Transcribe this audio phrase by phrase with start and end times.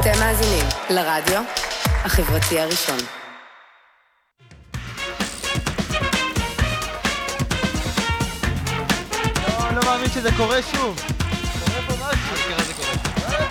[0.00, 1.42] אתם מאזינים לרדיו
[2.04, 2.98] החברתי הראשון.
[9.48, 11.00] לא, לא מאמין שזה קורה שוב.
[11.66, 13.49] קורה פה משהו.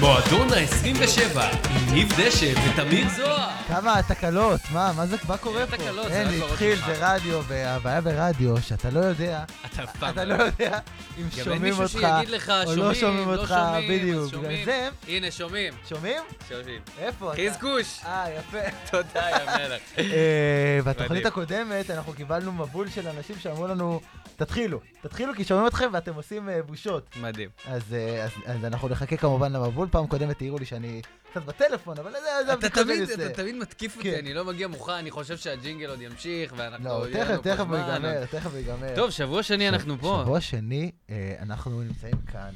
[0.00, 3.50] מועדון ה-27, עם ניב דשא ותמיר זוהר.
[3.68, 5.76] כמה תקלות, מה, מה זה, מה קורה פה?
[5.76, 6.86] תקלות, זה אין, רק בראש התחיל, שלך.
[6.86, 10.78] זה רדיו, והבעיה ברדיו, שאתה לא יודע, אתה אף פעם אתה לא יודע
[11.18, 13.90] אם גם אין שומעים מישהו אותך, שיגיד לך, או שומעים, לא שומעים לא אותך, שומעים,
[13.90, 14.30] אז בדיוק.
[14.30, 14.62] שומעים.
[14.62, 15.74] בגלל זה, הנה, שומעים.
[15.88, 16.22] שומעים?
[16.48, 16.80] שומעים.
[16.98, 17.32] איפה?
[17.32, 17.42] אתה?
[17.50, 18.00] חזקוש.
[18.06, 18.58] אה, יפה.
[18.90, 19.82] תודה, יא מלך.
[19.98, 21.26] אה, בתוכנית מדהים.
[21.26, 24.00] הקודמת אנחנו קיבלנו מבול של אנשים שאמרו לנו,
[24.36, 27.16] תתחילו, תתחילו כי שומעים אתכם ואתם עושים אה, בושות.
[27.20, 27.48] מדהים.
[27.66, 31.98] אז, אה, אז, אז אנחנו נחכה כמובן למבול, פעם קודמת העירו לי שאני קצת בטלפון,
[31.98, 32.12] אבל
[32.46, 33.14] זה, הבדיקות שאני עושה.
[33.26, 34.18] אתה תמיד מתקיף אותי, כן.
[34.18, 36.88] אני לא מגיע מוכן, אני חושב שהג'ינגל עוד ימשיך, ואנחנו...
[36.88, 37.76] לא, תכף, תכף הוא.
[37.76, 38.94] ייגמר, תכף הוא ייגמר.
[38.96, 40.20] טוב, שבוע שני אנחנו פה.
[40.24, 42.54] שבוע שני, אה, אנחנו נמצאים כאן,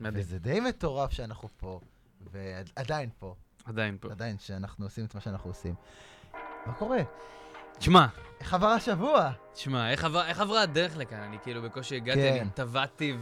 [0.00, 0.24] מדהים.
[0.24, 1.80] וזה די מטורף שאנחנו פה,
[2.32, 4.10] ועדיין פה, עדיין פה.
[4.10, 5.74] עדיין שאנחנו עושים את מה שאנחנו עושים.
[6.66, 6.98] מה קורה?
[7.78, 8.06] תשמע,
[8.40, 9.30] איך עבר השבוע?
[9.54, 11.18] תשמע, איך עבר- איך עברה הדרך לכאן?
[11.18, 12.38] אני כאילו בקושי הגעתי, כן.
[12.40, 13.16] אני טבעתי,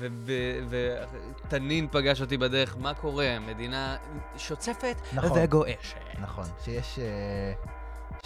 [1.44, 3.38] ותנין פגש אותי בדרך, מה קורה?
[3.40, 3.96] מדינה
[4.36, 5.38] שוצפת נכון.
[5.44, 5.96] וגועשת.
[6.20, 6.98] נכון, שיש...
[6.98, 7.52] אה,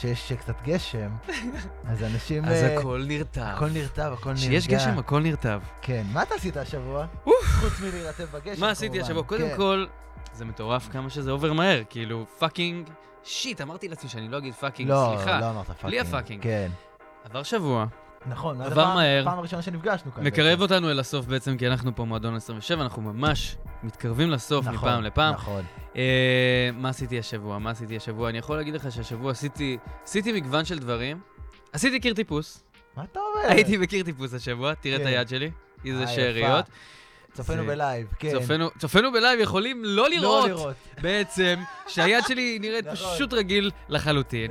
[0.01, 1.11] שיש קצת גשם,
[1.91, 2.45] אז אנשים...
[2.45, 3.41] אז אה, הכל נרטב.
[3.41, 4.41] הכל נרטב, הכל נרגע.
[4.41, 5.61] כשיש גשם, הכל נרטב.
[5.83, 7.07] כן, מה אתה עשית השבוע?
[7.45, 9.05] חוץ מלהירטב בגשם, מה עשיתי כמובן.
[9.05, 9.23] השבוע?
[9.23, 9.57] קודם כן.
[9.57, 9.87] כל,
[10.35, 12.91] זה מטורף כמה שזה עובר מהר, כאילו, fucking...
[13.27, 15.41] shit, אמרתי לעצמי שאני לא אגיד fucking, לא, סליחה.
[15.41, 15.87] לא אמרת fucking.
[15.87, 16.43] בלי ה fucking.
[16.43, 16.71] כן.
[17.25, 17.87] עבר שבוע,
[18.27, 19.25] נכון, עבר פעם- מהר.
[19.25, 20.25] פעם הראשונה שנפגשנו כאן.
[20.27, 20.63] מקרב בעצם.
[20.63, 25.03] אותנו אל הסוף בעצם, כי אנחנו פה מועדון 27, אנחנו ממש מתקרבים לסוף נכון, מפעם
[25.03, 25.35] לפעם.
[25.35, 25.65] נכון.
[25.97, 27.59] אה, מה עשיתי השבוע?
[27.59, 28.29] מה עשיתי השבוע?
[28.31, 31.21] אני יכול להגיד לך שהשבוע עשיתי, עשיתי מגוון של דברים.
[31.73, 32.65] עשיתי קיר טיפוס.
[32.97, 33.49] מה אתה אומר?
[33.51, 35.07] הייתי בקיר טיפוס השבוע, תראה את כן.
[35.07, 35.51] היד שלי.
[35.85, 36.65] איזה אה, שאריות.
[37.37, 38.31] צופינו זה- ב live, כן.
[38.31, 40.75] צופינו- צופינו ב live יכולים לא לא לראות לראות.
[41.03, 41.55] בעצם
[41.89, 43.15] שהיד שלי נראית נכון.
[43.15, 44.51] פשוט רגיל לחלוטין.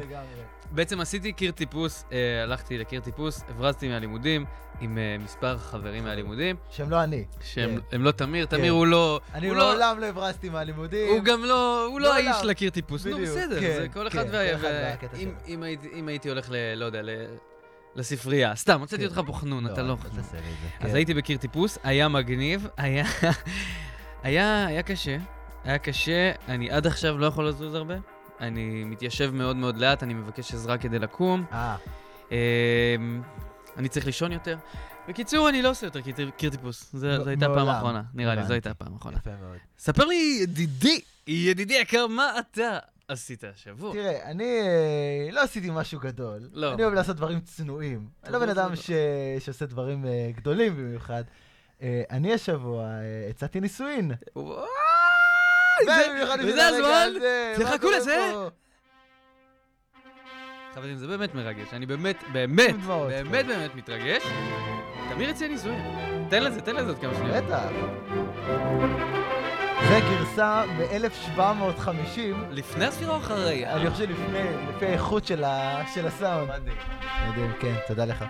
[0.72, 4.46] בעצם עשיתי קיר טיפוס, אה, הלכתי לקיר טיפוס, הברזתי מהלימודים
[4.82, 7.26] עם אה, מספר חברים מהלימודים, שהם לא אני.
[7.44, 8.02] שהם כן.
[8.02, 8.58] לא תמיר, כן.
[8.58, 9.20] תמיר הוא לא...
[9.34, 11.08] אני הוא לא- מעולם לא הברזתי מהלימודים.
[11.10, 12.28] הוא גם לא, הוא לא מעולם.
[12.32, 14.56] האיש לקיר טיפוס, נו בדיוק, בסדר, כן, זה כל אחד כן, וה...
[14.56, 15.34] אחד וה- והקטע אם-.
[15.48, 16.56] אם הייתי- אם הייתי הולך ל...
[16.76, 17.10] לא יודע, ל...
[17.96, 19.08] לספרייה, סתם, הוצאתי כן.
[19.18, 20.20] אותך פה חנון, אתה לא אל חנון.
[20.20, 20.32] אז
[20.90, 20.96] כן.
[20.96, 23.06] הייתי בקיר טיפוס, היה מגניב, היה...
[24.24, 25.18] היה, היה קשה,
[25.64, 27.94] היה קשה, אני עד עכשיו לא יכול לזוז הרבה.
[28.42, 31.46] אני מתיישב מאוד מאוד לאט, אני מבקש עזרה כדי לקום.
[31.52, 31.76] אה,
[32.32, 33.22] אמ,
[33.78, 34.58] אני צריך לישון יותר.
[35.08, 36.00] בקיצור, אני לא עושה יותר
[36.38, 36.90] קיר- טיפוס.
[36.94, 37.74] זו מ- זו הייתה הפעם מעולם.
[37.76, 38.54] האחרונה, נראה לי, זו.
[38.54, 39.18] הייתה הפעם האחרונה.
[39.18, 39.58] יפה מאוד.
[39.80, 42.78] ספר לי, ידידי, ידידי יקר, מה אתה
[43.08, 43.94] עשית השבוע?
[43.94, 46.50] תראה, אני אה, לא עשיתי משהו גדול.
[46.54, 46.74] לא.
[46.74, 48.08] אני אוהב לעשות דברים צנועים.
[48.24, 48.76] אני לא בן אדם.
[48.76, 48.92] ש-
[49.40, 51.24] שעושה דברים אה, גדולים במיוחד.
[51.82, 52.88] אה, אני השבוע
[53.30, 54.12] הצעתי נישואין.
[54.36, 57.08] וזה הרגע הזמן?
[57.18, 58.30] הזה, מה תחכו קורה לזה.
[58.34, 58.50] פה?
[60.76, 61.68] חברים, זה באמת מרגש.
[61.74, 63.52] אני באמת, באמת, עם דמעות באמת פה.
[63.54, 64.24] באמת מתרגש.
[65.14, 65.82] תמיר הציע נישואים.
[66.30, 67.44] תן לזה, תן לזה עוד כמה שניות.
[67.44, 69.25] בטח.
[69.90, 72.20] זה גרסה ב-1750,
[72.52, 73.68] לפני הספירה או אחרי?
[73.68, 74.40] אני חושב לפני,
[74.76, 76.50] לפי האיכות של ה- של הסאונד.
[76.50, 76.78] מדהים.
[77.30, 78.26] מדהים, כן, תודה לך.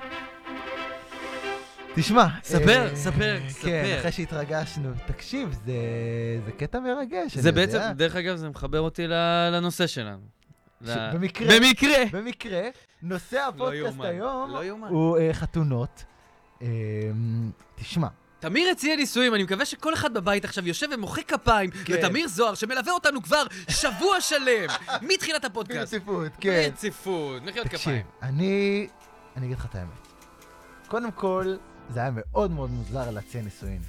[1.96, 4.00] תשמע, ספר, אה, ספר, כן, ספר.
[4.00, 5.74] אחרי שהתרגשנו, תקשיב, זה,
[6.46, 7.38] זה קטע מרגש.
[7.38, 7.94] זה בעצם, יודע.
[7.94, 9.08] דרך אגב, זה מחבר אותי
[9.52, 10.22] לנושא שלנו.
[10.86, 12.04] ש- ל- במקרה, במקרה!
[12.12, 12.62] במקרה,
[13.04, 14.06] נושא הפודקאסט יאומן,
[14.62, 14.88] היום לא.
[14.90, 16.04] הוא אה, חתונות.
[16.62, 16.68] אה,
[17.76, 18.08] תשמע,
[18.40, 21.94] תמיר הציע נישואים, אני מקווה שכל אחד בבית עכשיו יושב ומוחא כפיים כן.
[21.94, 24.69] לתמיר זוהר, שמלווה אותנו כבר שבוע שלם,
[25.13, 25.94] מתחילת הפודקאסט.
[25.94, 26.69] ברציפות, כן.
[26.69, 28.06] ברציפות, מחיאות תקשיב, כפיים.
[28.22, 28.88] אני,
[29.38, 29.90] אני אגיד לך את האמת.
[30.88, 31.56] קודם כל,
[31.94, 33.81] זה היה מאוד מאוד מוזר להציע נישואין.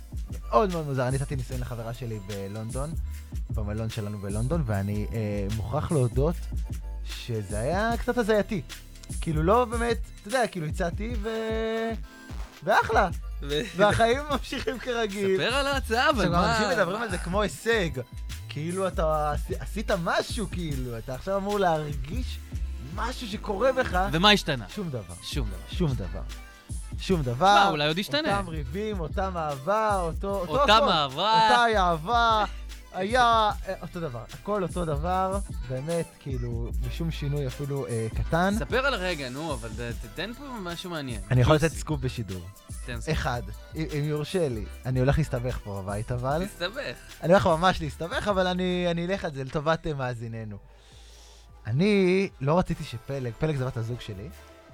[0.49, 1.09] מאוד מאוד מוזר.
[1.09, 2.91] אני נתתי נישואין לחברה שלי בלונדון,
[3.51, 6.37] במלון שלנו בלונדון, ואני אה, מוכרח להודות
[7.05, 8.63] שזה היה קצת הזייתי.
[9.21, 11.29] כאילו, לא באמת, אתה יודע, כאילו הצעתי ו...
[12.65, 13.09] ואחלה.
[13.77, 15.37] והחיים ממשיכים כרגיל.
[15.37, 16.57] ספר על ההצעה, אבל עכשיו, מה...
[16.57, 17.89] אנשים מדברים על זה כמו הישג.
[18.49, 20.99] כאילו אתה עשי- עשית משהו, כאילו.
[20.99, 22.39] אתה עכשיו אמור להרגיש
[22.95, 23.99] משהו שקורה בך.
[24.13, 24.65] ומה השתנה?
[24.75, 25.15] שום דבר.
[25.23, 25.77] שום דבר.
[25.77, 26.21] שום דבר.
[26.99, 27.45] שום דבר.
[27.55, 28.39] מה, אולי עוד ישתנה.
[28.39, 30.45] אותם ריבים, אותם אהבה, אותו...
[30.49, 30.87] אותם.
[30.89, 31.49] אהבה.
[31.51, 32.45] אותה אהבה.
[32.97, 33.23] היה
[33.69, 34.25] אה, אותו דבר.
[34.33, 35.39] הכל אותו דבר,
[35.69, 38.55] באמת, כאילו, בשום שינוי אפילו אה, קטן.
[38.59, 39.69] ספר על הרגע, נו, אבל
[40.03, 41.21] תתן פה משהו מעניין.
[41.31, 41.69] אני יכול לתת.
[41.73, 42.41] סקופ בשידור.
[42.87, 43.13] תן סקופ.
[43.15, 43.43] אחד,
[43.75, 44.65] אם יורשה לי.
[44.87, 46.47] אני הולך להסתבך פה בבית, אבל...
[46.47, 46.97] תסתבך.
[47.23, 50.57] אני הולך ממש להסתבך, אבל אני, אני אלך על זה לטובת אה, מאזיננו.
[51.67, 54.29] אני לא רציתי שפלג, פלג זה בת הזוג שלי.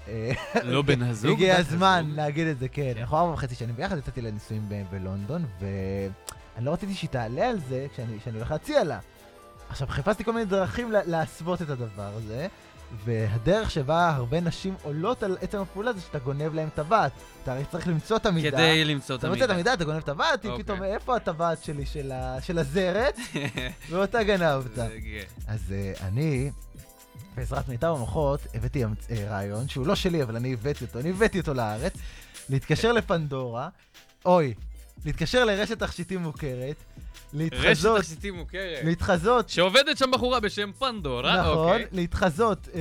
[0.08, 0.32] אה,
[0.62, 1.32] לא בן הזוג?
[1.32, 2.12] הגיע הזמן.
[2.16, 2.92] להגיד את זה, כן.
[3.00, 5.44] אנחנו ארבע וחצי שנים ביחד, הצעתי לה נישואים ב- בלונדון,
[6.56, 8.98] אני לא רציתי שהיא תעלה על זה כשאני, כשאני הולך להציע לה.
[9.70, 12.46] עכשיו, חיפשתי כל מיני דרכים לה- להסוות את הדבר הזה,
[13.04, 17.12] והדרך שבה הרבה נשים עולות על עצם הפעולה זה שאתה גונב להם טבעת.
[17.42, 18.50] אתה הרי צריך למצוא את המידה.
[18.56, 19.54] כדי למצוא את אתה מוצא את המידה.
[19.54, 20.64] המידה, אתה גונב טבעת, היא אוקיי.
[20.64, 23.16] פתאום, איפה הטבעת שלי של, ה, של הזרת?
[23.90, 24.78] ואותה גנבת.
[25.48, 25.60] אז
[25.98, 26.50] uh, אני,
[27.36, 31.10] בעזרת מיטב המוחות, הבאתי המצ- אה, רעיון שהוא לא שלי, אבל אני הבאתי אותו, אני
[31.10, 31.92] הבאתי אותו לארץ,
[32.48, 33.68] להתקשר לפנדורה,
[34.24, 34.54] אוי,
[35.06, 38.84] להתקשר לרשת תכשיטים מוכרת, רשת להתחזות, תכשיטים מוכרת.
[38.84, 41.86] להתחזות, שעובדת שם בחורה בשם פנדורה, נכון, אוקיי.
[41.92, 42.80] להתחזות אה,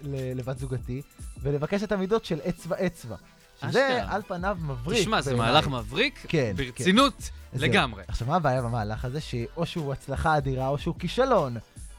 [0.00, 1.02] ל- לבת זוגתי,
[1.42, 3.16] ולבקש את המידות של אצבע אצבע.
[3.60, 4.00] שזה.
[4.08, 4.98] על פניו מבריק.
[5.00, 5.34] תשמע, זה.
[5.34, 7.68] מהלך מבריק, כן, ברצינות זהו.
[7.68, 8.02] לגמרי.
[8.08, 9.20] עכשיו, מה הבעיה במהלך הזה?
[9.20, 11.56] שאו שהוא הצלחה אדירה או שהוא כישלון.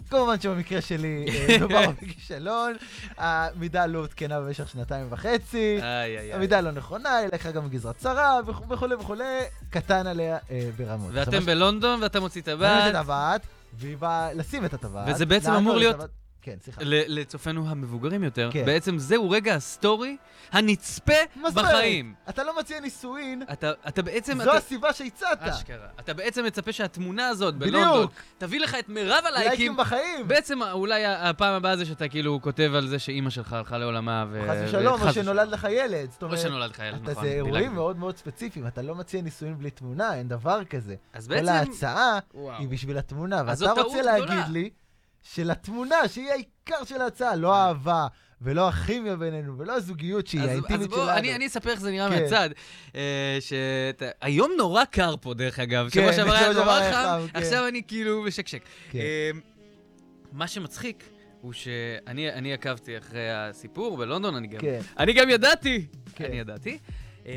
[0.10, 2.74] כמובן שבמקרה שלי אה, מדובר בכישלון,
[3.18, 5.80] המידה לא עודכנה במשך שנתיים וחצי.
[6.34, 9.24] המידה לא נכונה, היא לקחה גם גזרה צרה וכו'- וכולי וכולי,
[9.70, 11.10] קטן עליה אה, ברמות.
[11.14, 13.42] ואתם בלונדון ואתה מוציא ש- שמים את טבעת.
[13.80, 15.08] והיא באה לשים את הטבעת.
[15.16, 15.96] וזה בעצם אמור להיות-
[16.46, 16.82] כן, סליחה.
[16.86, 18.66] לצופינו המבוגרים יותר, כן.
[18.66, 20.18] בעצם זהו רגע ה story
[20.52, 21.14] הנצפה?
[21.54, 22.14] בחיים.
[22.30, 25.42] אתה לא מציע נישואין, אתה, אתה בעצם, זו אתה, הסיבה שהצעת.
[25.42, 27.76] אשכרה, אתה בעצם מצפה שהתמונה הזאת בדיוק.
[27.76, 28.08] בלונדון
[28.38, 29.50] תביא לך את מירב הלייקים.
[29.50, 30.28] לייקים בחיים.
[30.28, 34.46] בעצם אולי הפעם הבאה זה שאתה כאילו כותב על זה שאימא שלך הלכה לעולמה ו...
[34.50, 36.12] חס ושלום, או שנולד לך ילד.
[36.12, 37.24] זאת או אומרת, שנולד לך ילד, אתה נכון.
[37.24, 37.74] זה אירועים.
[37.74, 40.96] מאוד מאוד ספציפיים, אתה לא מציע נישואין בלי תמונה, אין דבר כזה.
[41.14, 41.48] אז כל בעצם...
[41.50, 42.58] ההצעה וואו.
[42.60, 44.85] היא בשביל התמונה, ואתה רוצה להגיד גדולה.
[45.26, 48.08] לי שלתמונה, שהיא העיקר של ההצעה, לא האהבה,
[48.42, 51.18] ולא הכימיה בינינו, ולא הזוגיות שהיא אז, האינטימית אז בוא, שלנו.
[51.18, 52.22] אני, אני אספר איך זה נראה כן.
[52.22, 52.50] מהצד.
[52.96, 54.04] אה, שת...
[54.22, 55.90] היום נורא קר פה, דרך אגב.
[55.90, 57.40] כן, שבוע שעבר היה נורא חם, כן.
[57.40, 58.62] עכשיו אני כאילו בשקשק.
[58.92, 59.00] כן.
[59.00, 59.32] אה,
[60.32, 61.04] מה שמצחיק
[61.42, 65.88] הוא שאני אני עקבתי אחרי הסיפור בלונדון, אני גם, כן, אני גם ידעתי.
[66.16, 66.26] כן.
[66.26, 66.78] אני ידעתי.
[67.26, 67.34] אה,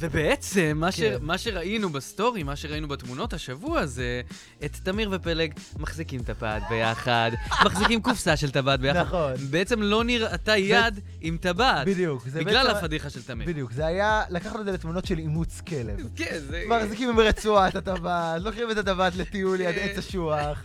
[0.00, 1.00] ובעצם, מה, ש...
[1.00, 1.16] כן.
[1.20, 4.20] מה שראינו ב story, מה שראינו בתמונות השבוע, זה
[4.64, 7.30] את תמיר ופלג מחזיקים טבעת ביחד,
[7.66, 9.00] מחזיקים קופסה של טבעת ביחד.
[9.00, 9.32] נכון.
[9.50, 12.28] בעצם לא נראתה יד עם טבעת, בדיוק.
[12.28, 13.48] זה בגלל בעצם- הפדיחה של תמיר.
[13.48, 15.96] בדיוק, זה היה, לקחנו את זה לתמונות של אימוץ כלב.
[16.16, 16.64] כן, זה...
[16.68, 19.88] מחזיקים עם רצועה את הטבעת, לוקחים את הטבעת לטיול ליד כן.
[19.90, 20.62] עץ אשוח,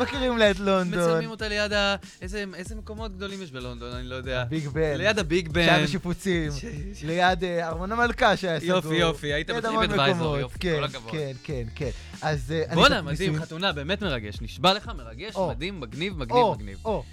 [0.00, 1.96] מכירים לה את לונדון, מצלמים אותה ליד ה...
[2.22, 4.44] איזה, איזה מקומות גדולים יש בלונדון, אני לא יודע.
[4.44, 5.66] ביג בן, ליד הביג בן.
[5.66, 6.64] שהיה בשיפוצים, ש-
[6.94, 8.60] ש- ליד אה, ארמון המלכה שהיה.
[8.66, 10.38] יופי, יופי, היית ליד בטריפ אדוויזור.
[10.38, 11.12] יופי, כן, כל הכבוד.
[11.12, 11.90] כן, כן, כן.
[12.22, 14.40] אז אה, אני בואנה, מדהים, חתונה, באמת מרגש.
[14.40, 15.36] נשבע לך, מרגש.
[15.50, 16.78] מדהים, מגניב, מגניב, מגניב.
[16.84, 17.04] או,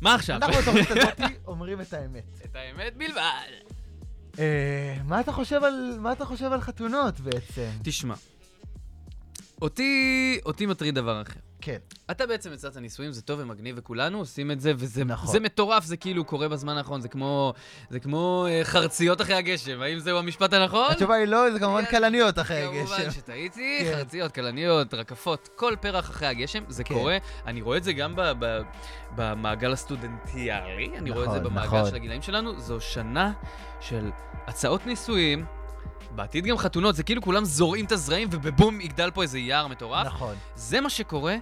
[0.00, 0.36] מה עכשיו?
[0.36, 2.24] אנחנו בתוכנית הזאת אומרים את האמת.
[2.44, 3.50] את האמת בלבד.
[4.38, 5.32] אה, מה אתה
[6.24, 7.68] חושב על- חתונות בעצם?
[7.82, 8.14] תשמע,
[10.46, 11.40] אותי מטריד דבר אחר.
[11.66, 11.78] כן,
[12.10, 15.32] אתה בעצם יצאת נישואים, זה טוב ומגניב, וכולנו עושים את זה, וזה נכון.
[15.32, 17.52] זה מטורף, זה כאילו קורה בזמן האחרון, זה כמו,
[17.90, 20.86] זה כמו אה, חרציות אחרי הגשם, האם זהו המשפט הנכון?
[20.90, 23.10] התשובה היא לא, זה כמובן כן, כלניות אחרי כמובן הגשם.
[23.20, 23.92] שטעיתי, כן.
[23.96, 26.94] חרציות, כלניות, רקפות, כל פרח אחרי הגשם, זה כן.
[26.94, 27.18] קורה.
[27.46, 28.62] אני רואה את זה גם ב- ב-
[29.16, 31.90] במעגל הסטודנטיאלי, אני רואה את זה נכון, במעגל נכון.
[31.90, 32.60] של הגילאים שלנו.
[32.60, 33.32] זו שנה
[33.80, 34.10] של
[34.46, 35.44] הצעות נישואים,
[36.16, 40.06] בעתיד גם חתונות, זה כאילו כולם זורעים את הזרעים ובבום יגדל פה איזה יער מטורף.
[40.06, 40.34] נכון.
[40.54, 41.36] זה מה שקורה,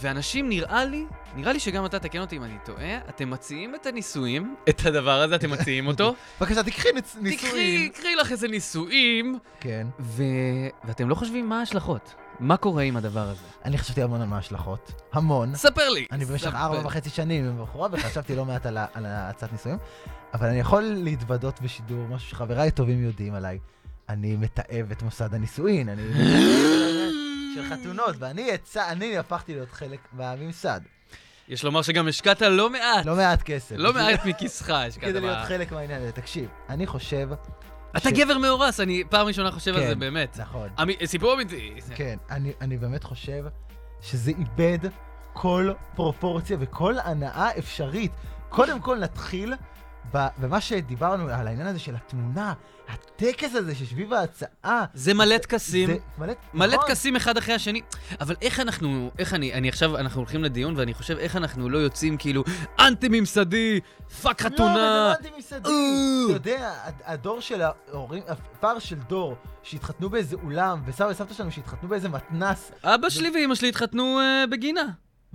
[0.00, 1.04] ואנשים, נראה לי,
[1.36, 5.20] נראה לי שגם אתה, תקן אותי אם אני טועה, אתם מציעים את הנישואים, את הדבר
[5.22, 6.14] הזה, אתם מציעים אותו.
[6.40, 7.92] בבקשה, תקחי ניצ- תקחי, נישואים.
[7.92, 9.86] קחי לך איזה נישואים, כן.
[10.00, 10.22] ו...
[10.84, 12.14] ואתם לא חושבים מה ההשלכות.
[12.40, 13.44] מה קורה עם הדבר הזה?
[13.64, 15.02] אני חשבתי המון על מה ההשלכות.
[15.12, 15.54] המון.
[15.54, 16.06] ספר לי.
[16.12, 16.54] אני במשך.
[16.54, 19.78] ארבע וחצי שנים עם בחורה, וחשבתי לא מעט על על הצעת נישואים,
[20.34, 23.58] אבל אני יכול להתוודות בשידור, משהו שחבריי הטובים יודעים עליי.
[24.08, 26.02] אני מתעב את מוסד הנישואין, אני
[27.54, 30.80] של חתונות, ואני יצא, אני הפכתי להיות חלק מהממסד.
[31.48, 33.74] יש לומר שגם השקעת לא מעט, לא מעט כסף.
[33.78, 35.04] לא מעט מכיסך השקעת.
[35.04, 36.12] כדי להיות חלק מהעניין הזה.
[36.12, 37.28] תקשיב, אני חושב...
[37.96, 39.88] אתה גבר מאורס, אני פעם ראשונה חושב על כן.
[39.88, 40.38] זה באמת.
[40.38, 40.68] נכון.
[41.04, 41.74] סיפור אמיתי.
[41.94, 42.16] כן,
[42.60, 43.44] אני, באמת חושב
[44.00, 44.78] שזה איבד
[45.32, 48.12] כל פרופורציה וכל הנאה אפשרית.
[48.48, 49.54] קודם כל נתחיל
[50.12, 52.54] במה שדיברנו על העניין הזה של התמונה,
[52.88, 54.84] הטקס הזה שסביב ההצעה.
[54.94, 55.86] זה מלא טקסים.
[55.86, 56.88] זה מלא, מלא נכון.
[56.88, 57.80] טקסים אחד אחרי השני,
[58.20, 61.78] אבל איך אנחנו, איך אני, אני עכשיו, אנחנו הולכים לדיון ואני חושב איך אנחנו לא
[61.78, 62.44] יוצאים כאילו
[62.80, 63.80] אנטי ממסדי,
[64.22, 64.72] fuck לא, חתונה.
[65.12, 65.68] אבל זה לא אנטי-ממסדי.
[65.68, 66.24] אה.
[66.26, 71.50] אתה יודע, הד- הדור של ההורים, הפער של דור שהתחתנו באיזה אולם, וסבא וסבתא שלנו
[71.52, 74.84] שהתחתנו באיזה מתנס, אבא שלי ואימא שלי התחתנו אה, בגינה,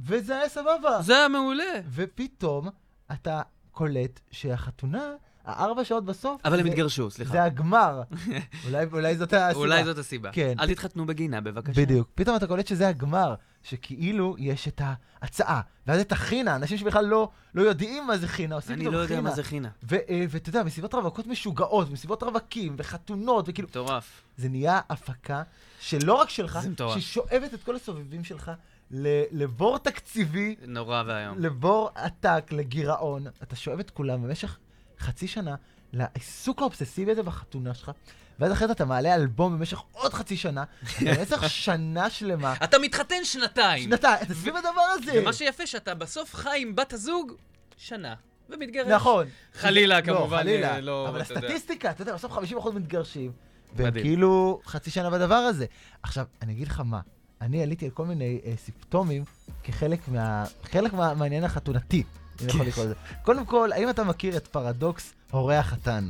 [0.05, 1.01] וזה היה סבבה.
[1.01, 1.63] זה היה מעולה.
[1.91, 2.69] ופתאום
[3.11, 3.41] אתה
[3.71, 5.11] קולט שהחתונה,
[5.45, 7.31] הארבע שעות בסוף, אבל הם התגרשו, סליחה.
[7.31, 8.01] זה הגמר.
[8.65, 9.59] אולי, אולי זאת הסיבה.
[9.59, 10.31] אולי זאת הסיבה.
[10.31, 10.53] כן.
[10.59, 11.81] אל תתחתנו בגינה, בבקשה.
[11.81, 12.07] בדיוק.
[12.15, 13.35] פתאום אתה קולט שזה הגמר.
[13.63, 14.81] שכאילו יש את
[15.21, 18.97] ההצעה, ואז את החינה, אנשים שבכלל לא, לא יודעים מה זה חינה, עושים אני לא
[18.97, 19.21] יודע חינה.
[19.21, 19.69] מה זה חינה.
[19.93, 24.21] אה, ואתה יודע, מסיבות רווקות משוגעות, מסיבות רווקים, וחתונות, וכאילו, מטורף.
[24.37, 25.43] זה נהיה הפקה
[25.79, 26.59] שלא רק שלך.
[26.97, 28.51] ששואבת את כל הסובבים שלך
[28.91, 31.39] ל- לבור תקציבי, נורא ואיום.
[31.39, 33.27] לבור עתק, לגירעון.
[33.43, 34.57] אתה שואב את כולם במשך
[34.99, 35.55] חצי שנה
[35.93, 37.91] לעיסוק האובססיבי הזה בחתונה שלך,
[38.39, 40.63] ואז אחרי זה אתה מעלה אלבום במשך עוד חצי שנה,
[41.05, 42.53] במשך שנה שלמה.
[42.63, 43.83] אתה מתחתן שנתיים.
[43.83, 45.11] שנתיים, אתה סביב הדבר הזה.
[45.21, 47.31] ומה שיפה שאתה בסוף חי עם בת הזוג
[47.77, 48.15] שנה,
[48.49, 48.87] ומתגרש.
[48.87, 49.27] נכון.
[49.53, 50.73] חלילה, לא, כמובן, חלילה.
[50.75, 51.21] אה, לא, אבל.
[51.21, 53.31] הסטטיסטיקה, אתה יודע, בסוף 50% מתגרשים.
[53.75, 53.93] והם.
[53.93, 55.65] כאילו חצי שנה בדבר הזה.
[56.03, 56.99] עכשיו, אני אגיד לך מה,
[57.41, 59.23] אני עליתי על כל מיני אה, סימפטומים
[59.63, 60.43] כחלק מה...
[60.63, 62.03] חלק מה- מהעניין החתונתי,
[62.41, 62.93] אם יכול לקרוא לזה.
[63.23, 66.07] קודם כל, האם אתה מכיר את פרדוקס הורי החתן?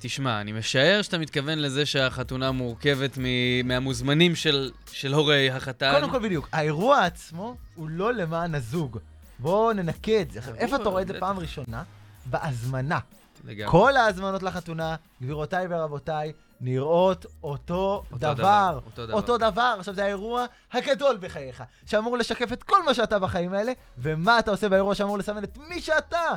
[0.00, 5.92] תשמע, אני משער שאתה מתכוון לזה שהחתונה מורכבת מ- מהמוזמנים של, של הורי החתן.
[5.94, 8.98] קודם כל, בדיוק, האירוע עצמו הוא לא למען הזוג.
[9.38, 10.38] בואו ננקה את זה.
[10.38, 11.20] עכשיו, איפה אתה רואה את זה.
[11.20, 11.82] פעם ראשונה?
[12.26, 12.98] בהזמנה.
[13.44, 13.70] לגמרי.
[13.70, 18.34] כל ההזמנות לחתונה, גבירותיי ורבותיי, נראות אותו אותו דבר.
[18.34, 19.14] דבר, אותו דבר.
[19.14, 19.76] אותו דבר.
[19.78, 24.50] עכשיו, זה האירוע הגדול בחייך, שאמור לשקף את כל מה שאתה בחיים האלה, ומה אתה
[24.50, 26.28] עושה באירוע שאמור לסמן את מי שאתה.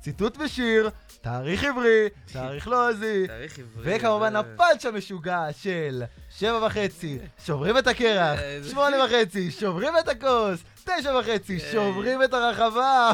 [0.00, 3.96] ציטוט בשיר, תאריך עברי, תאריך לועזי, תאריך עברי.
[3.96, 8.38] וכמובן הפאנץ' המשוגע של שבע וחצי, שוברים את הקרח,
[8.70, 11.60] שמונה וחצי, שוברים את הכוס, תשע וחצי.
[11.60, 13.12] שוברים את הרחבה.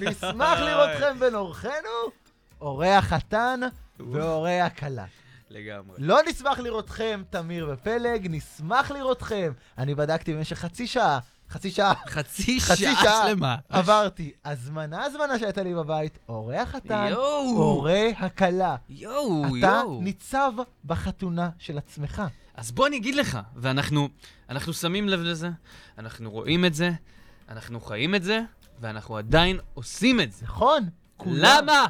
[0.00, 2.10] נשמח לראותכם בין אורחינו,
[2.58, 3.60] הורי החתן
[4.00, 5.04] והורי הכלה.
[5.50, 5.96] לגמרי.
[5.98, 9.52] לא נשמח לראותכם, תמיר ופלג, נשמח לראותכם.
[9.78, 11.18] אני בדקתי במשך חצי שעה,
[11.50, 13.56] חצי שעה, חצי חצי שעה שלמה.
[13.68, 16.18] עברתי הזמנה הזמנה שהייתה לי בבית,
[16.54, 17.42] החתן, יואו.
[17.56, 18.76] הורי הכלה.
[18.88, 20.00] יואו, אתה יואו.
[20.02, 20.52] ניצב
[20.84, 22.22] בחתונה של עצמך.
[22.54, 24.08] אז בוא אני אגיד לך, ואנחנו
[24.48, 25.50] אנחנו שמים לב לזה,
[25.98, 26.90] אנחנו רואים את זה,
[27.48, 28.40] אנחנו חיים את זה,
[28.80, 30.44] ואנחנו עדיין עושים את זה.
[30.44, 30.88] נכון?
[31.16, 31.38] כולם.
[31.42, 31.86] למה?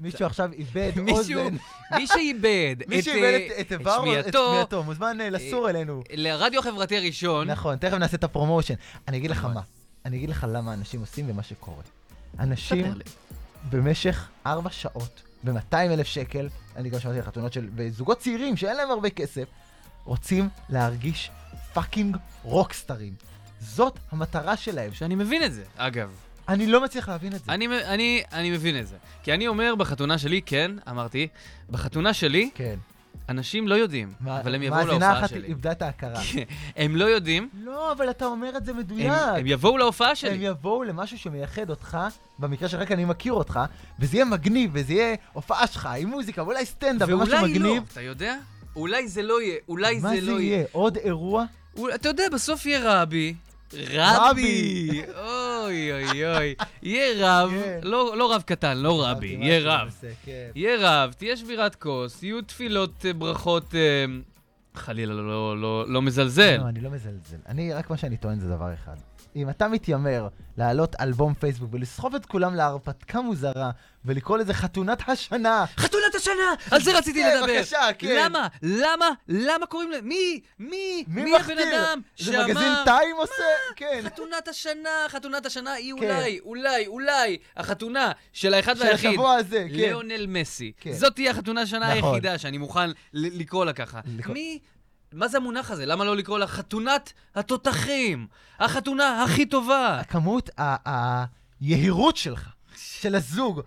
[0.00, 1.56] מישהו עכשיו איבד אוזן.
[1.96, 6.02] מי שאיבד את, אה, שמיעתו מוזמן אה, לסור אלינו.
[6.12, 8.74] לרדיו החברתי הראשון, נכון, תכף נעשה את הפרומושן.
[9.08, 9.54] אני אגיד לך נכון.
[9.54, 9.60] מה,
[10.04, 11.82] אני אגיד לך למה אנשים עושים ומה שקורה.
[12.38, 12.94] אנשים.
[13.70, 18.76] במשך ארבע שעות, ב-200 אלף שקל, אני גם שמעתי על חתונות של זוגות צעירים שאין
[18.76, 19.44] להם הרבה כסף,
[20.04, 21.30] רוצים להרגיש
[21.72, 23.12] fucking רוקסטרים.
[23.60, 24.94] זאת המטרה שלהם.
[24.94, 26.25] שאני מבין את זה, אגב.
[26.48, 27.52] אני לא מצליח להבין את זה.
[27.52, 28.96] אני, אני, אני מבין את זה.
[29.22, 31.28] כי אני אומר בחתונה שלי, כן, אמרתי,
[31.70, 32.74] בחתונה שלי, כן.
[33.28, 35.46] אנשים לא יודעים, מה- אבל הם יבואו מאזינה להופעה אחת שלי.
[35.48, 36.20] איבדה את ההכרה.
[36.76, 39.06] הם לא יודעים, לא, אבל אתה אומר את זה מדויק.
[39.12, 40.34] הם, הם יבואו להופעה הם שלי.
[40.46, 41.98] יבואו למשהו שמייחד אותך,
[42.38, 43.60] במקרה שלך כי אני מכיר אותך,
[44.00, 47.82] וזה יהיה מגניב, וזה יהיה הופעה שלך עם מוזיקה, ואולי סטנדאפ, ומשהו ואולי לא, מגניב.
[47.92, 48.36] אתה יודע?
[48.76, 50.54] אולי זה לא יהיה, אולי מה זה זה לא יהיה.
[50.56, 50.66] יהיה?
[50.72, 51.44] עוד אירוע?
[51.94, 53.34] אתה יודע, בסוף יהיה רבי.
[53.74, 55.02] רבי.
[55.16, 56.54] אוי אוי אוי.
[56.82, 57.80] יהיה רב, כן.
[57.82, 59.94] לא לא רב קטן, לא רבי, יהיה רב.
[60.24, 60.48] כן.
[60.54, 64.04] יהיה רב, תהיה שבירת כוס, יהיו תפילות, אה, ברכות, אה,
[64.74, 66.56] חלילה, לא- לא- לא- לא מזלזל.
[66.60, 67.36] לא, אני לא מזלזל.
[67.48, 68.96] אני, רק מה שאני טוען זה דבר אחד.
[69.36, 70.28] אם אתה מתיימר
[70.58, 73.70] להעלות אלבום פייסבוק ולסחוב את כולם להרפתקה מוזרה
[74.04, 76.54] ולקרוא לזה חתונת השנה, חתונת השנה!
[76.70, 77.52] על זה רציתי כן, לדבר.
[77.52, 78.24] בבקשה, כן.
[78.24, 78.48] למה?
[78.62, 79.08] למה?
[79.28, 80.00] למה קוראים ל...
[80.02, 80.40] מי?
[80.58, 81.04] מי?
[81.08, 81.58] מי מי הבן?
[81.58, 83.32] אדם זה מגזין טיים עושה?
[83.76, 84.00] כן.
[84.04, 86.04] חתונת השנה, חתונת השנה היא כן.
[86.04, 89.10] אולי, אולי, אולי החתונה של האחד של והיחיד.
[89.10, 89.74] השבוע הזה, כן.
[89.74, 90.72] ליאונל מסי.
[90.80, 90.92] כן.
[90.92, 92.14] זאת תהיה החתונה השנה נכון.
[92.14, 94.00] היחידה שאני מוכן לקרוא לה ככה.
[94.28, 94.58] מי...
[95.16, 95.86] מה זה המונח הזה?
[95.86, 98.26] למה לא לקרוא לה חתונת התותחים?
[98.58, 99.98] החתונה הכי טובה.
[100.00, 100.50] הכמות,
[101.60, 103.60] היהירות שלך, של הזוג,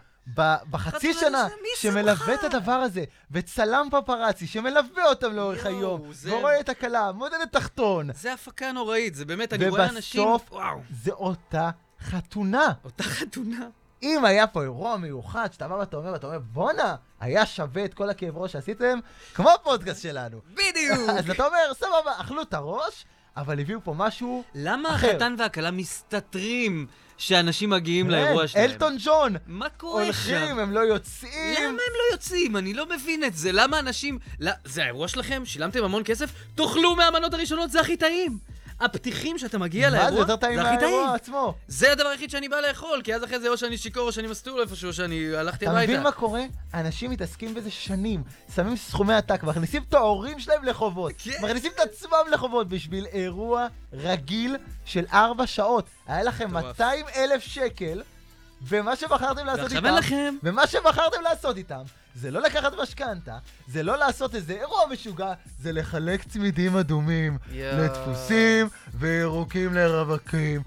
[0.69, 2.33] בחצי שנה, שמלווה?
[2.33, 8.09] את הדבר הזה, וצלם פפרצי שמלווה אותם לאורך היום, זה- ורואה את הכלה, מודדת תחתון,
[8.13, 10.21] זה הפקה נוראית, זה באמת, אני רואה אנשים...
[10.21, 10.49] ובסוף.
[11.03, 11.69] זה אותה
[12.01, 12.67] חתונה.
[12.83, 13.67] אותה חתונה.
[14.03, 17.93] אם היה פה אירוע מיוחד, שאתה בא ואתה אומר, ואתה אומר, בואנה, היה שווה את
[17.93, 18.99] כל הכאב ראש שעשיתם,
[19.33, 20.39] כמו הפודקאסט שלנו.
[20.53, 21.09] בדיוק.
[21.19, 23.05] אז אתה אומר, סבבה, אכלו את הראש,
[23.37, 24.43] אבל הביאו פה משהו...
[24.55, 25.09] למה אחר.
[25.09, 28.71] החתן והכלה מסתתרים שאנשים מגיעים כן, לאירוע שלהם?
[28.71, 30.33] אלטון ג'ון, מה קורה שם?
[30.33, 31.53] הולכים, הם לא יוצאים.
[31.55, 32.57] למה הם לא יוצאים?
[32.57, 33.51] אני לא מבין את זה.
[33.51, 34.19] למה אנשים...
[34.39, 35.45] לא, זה האירוע שלכם?
[35.45, 36.29] שילמתם המון כסף?
[36.55, 38.37] תאכלו מהמנות הראשונות, זה הכי טעים.
[38.79, 40.59] הפתיחים שאתה מגיע לאירוע, זה יותר טעים.
[40.59, 41.53] מהאירוע עצמו?
[41.67, 44.27] זה הדבר היחיד שאני בא לאכול, כי אז אחרי זה או שאני שיכור או שאני
[44.27, 45.91] מסטול איפשהו, שאני הלכתי אתה הביתה.
[45.91, 46.41] מבין מה קורה?
[46.73, 48.23] אנשים מתעסקים בזה שנים,
[48.55, 51.31] שמים סכומי עתק, מכניסים את ההורים שלהם לחובות, כן.
[51.41, 55.85] מכניסים את עצמם לחובות בשביל אירוע רגיל של ארבע שעות.
[56.07, 56.65] היה לכם מטורף.
[56.65, 58.01] 200 אלף שקל,
[58.61, 59.95] ומה שבחרתם לעשות איתם.
[60.43, 61.81] ומה שבחרתם לעשות איתם,
[62.15, 63.37] זה לא לקחת משכנתה,
[63.67, 67.83] זה לא לעשות איזה אירוע משוגע, זה לחלק צמידים אדומים יואו.
[67.83, 70.61] לדפוסים וירוקים לרווקים.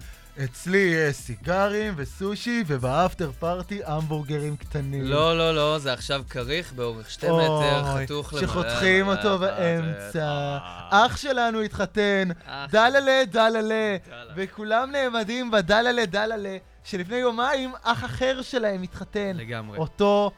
[0.44, 5.04] אצלי יש סיגרים וסושי, ובאפטר פארטי המבורגרים קטנים.
[5.04, 8.48] לא, לא, לא, זה עכשיו כריך באורך שתי אוי, מטר, חתוך למעלה.
[8.48, 10.58] שחותכים אותו באמצע.
[10.90, 12.28] אח שלנו התחתן,
[12.70, 13.96] דללה דללה,
[14.36, 19.32] וכולם נעמדים בדללה דללה, שלפני יומיים אח אחר שלהם התחתן.
[19.34, 19.78] לגמרי.
[19.78, 20.30] אותו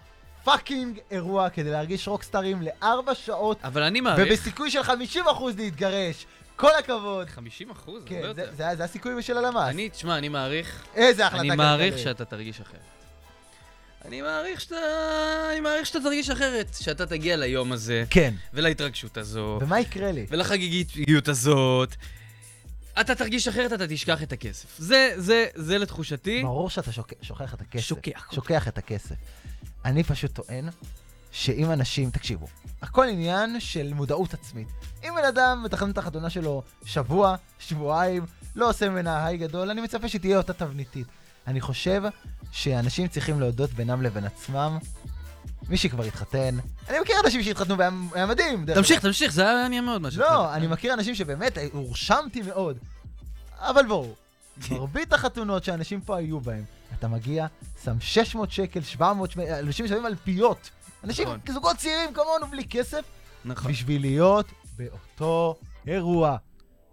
[0.45, 4.27] fucking אירוע כדי להרגיש רוקסטרים לארבע שעות, אבל אני מעריך...
[4.29, 4.89] ובסיכוי של 50%
[5.57, 6.27] להתגרש.
[6.57, 7.29] כל הכבוד.
[7.31, 8.03] 50 אחוז?
[8.07, 8.51] כן, זה- יותר.
[8.57, 9.61] זה זה הסיכוי של הלמ"ס.
[9.69, 10.85] אני, תשמע, אני מעריך...
[10.95, 11.67] איזה החלטה אני כלכלית.
[11.67, 12.81] מעריך שאתה תרגיש אחרת.
[14.05, 14.77] אני מעריך שאתה...
[15.53, 16.67] אני מעריך שאתה תרגיש אחרת.
[16.81, 20.27] שאתה תגיע ליום הזה, כן, ולהתרגשות הזו, ומה יקרה לי?
[20.29, 21.95] ולחגיגיות הזאת.
[23.01, 24.79] אתה תרגיש אחרת, אתה תשכח את הכסף.
[24.79, 26.43] זה, זה, זה לתחושתי.
[26.43, 27.85] ברור שאתה שוק- שוכח את הכסף.
[27.85, 28.29] שוכח.
[28.33, 29.15] שוכח את הכסף.
[29.85, 30.69] אני פשוט טוען
[31.31, 32.47] שאם אנשים, תקשיבו,
[32.83, 34.69] הכל עניין של מודעות עצמית.
[35.05, 38.27] אם בן אדם מתכנן את החתונה שלו שבוע, שבועיים,
[38.57, 41.07] לא עושה ממנה היי גדול, אני מצפה שתהיה אותה תבניתית.
[41.47, 42.03] אני חושב
[42.53, 44.79] שאנשים צריכים להודות בינם לבין עצמם.
[45.69, 46.57] מי שכבר התחתן,
[46.89, 48.65] אני מכיר אנשים שהתחתנו והיה היה מדהים.
[48.65, 49.03] דרך תמשיך, אגב.
[49.03, 52.79] תמשיך, זה היה מעניין מאוד מה שאתה לא, אני מכיר אנשים שבאמת הורשמתי מאוד.
[53.59, 54.15] אבל בואו,
[54.71, 56.65] מרבית החתונות שאנשים פה היו בהם,
[56.99, 57.47] אתה מגיע,
[57.85, 60.71] שם 600 שקל, 700 שקל, אנשים משלמים אלפיות.
[61.05, 61.41] אנשים, נכון.
[61.55, 63.03] זוגות צעירים כמונו בלי כסף,
[63.45, 64.47] נכון, בשביל להיות
[64.77, 65.55] באותו
[65.87, 66.37] אירוע.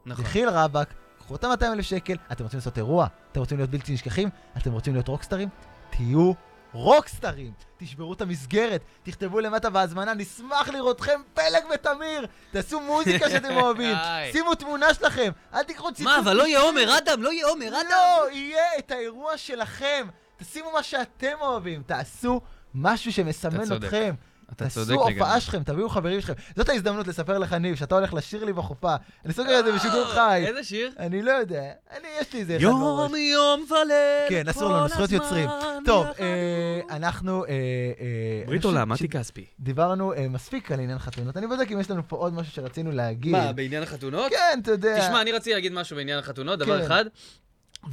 [0.05, 0.24] נכון.
[0.24, 3.08] דחיל רבאק, קחו את ה-200 אלף שקל, אתם רוצים לעשות אירוע?
[3.31, 4.29] אתם רוצים להיות בלתי נשכחים?
[4.58, 5.50] אתם רוצים להיות רוקסטרים?
[5.89, 6.34] תהיו
[6.73, 7.51] רוקסטרים!
[7.77, 12.27] תשברו את המסגרת, תכתבו למטה בהזמנה, נשמח לראותכם פלג ותמיר!
[12.51, 13.95] תעשו מוזיקה שאתם אוהבים.
[14.31, 16.13] שימו תמונה שלכם, אל תיקחו ציטוט.
[16.13, 16.61] מה, אבל לא יהיה.
[16.61, 17.89] עומר אדם, לא יהיה עומר אדם.
[17.89, 20.07] לא, יהיה את האירוע שלכם.
[20.37, 22.41] תשימו מה שאתם אוהבים, תעשו
[22.75, 23.75] משהו שמסמן.
[23.75, 24.15] אתכם.
[24.53, 25.13] אתה צודק תעשו לגמרי.
[25.13, 26.34] הופעה שלכם, תביאו חברים שלכם.
[26.55, 28.96] זאת ההזדמנות לספר לך, ניב, שאתה הולך לשיר לי בחופה.
[29.25, 30.43] אני סוגר את זה בשידור חי.
[30.48, 30.91] איזה שיר?
[31.00, 31.72] אני לא יודע.
[31.91, 33.12] אני, יש לי איזה אחד יום בראש.
[33.34, 35.50] יום וליל, כן, אסור לנו, זכויות יוצרים.
[35.86, 36.08] טוב.
[36.20, 37.46] אה, אנחנו...
[37.46, 39.46] אה, אה, ברית עולם, מתי כספי.
[39.62, 41.38] שדיברנו אה, מספיק על עניין חתונות.
[41.38, 43.31] אני בודק אם יש לנו פה עוד משהו שרצינו להגיד.
[43.31, 44.31] מה, בעניין החתונות?
[44.31, 45.00] כן, אתה יודע.
[45.00, 46.85] תשמע, אני רציתי להגיד משהו בעניין החתונות, דבר כן.
[46.85, 47.05] אחד,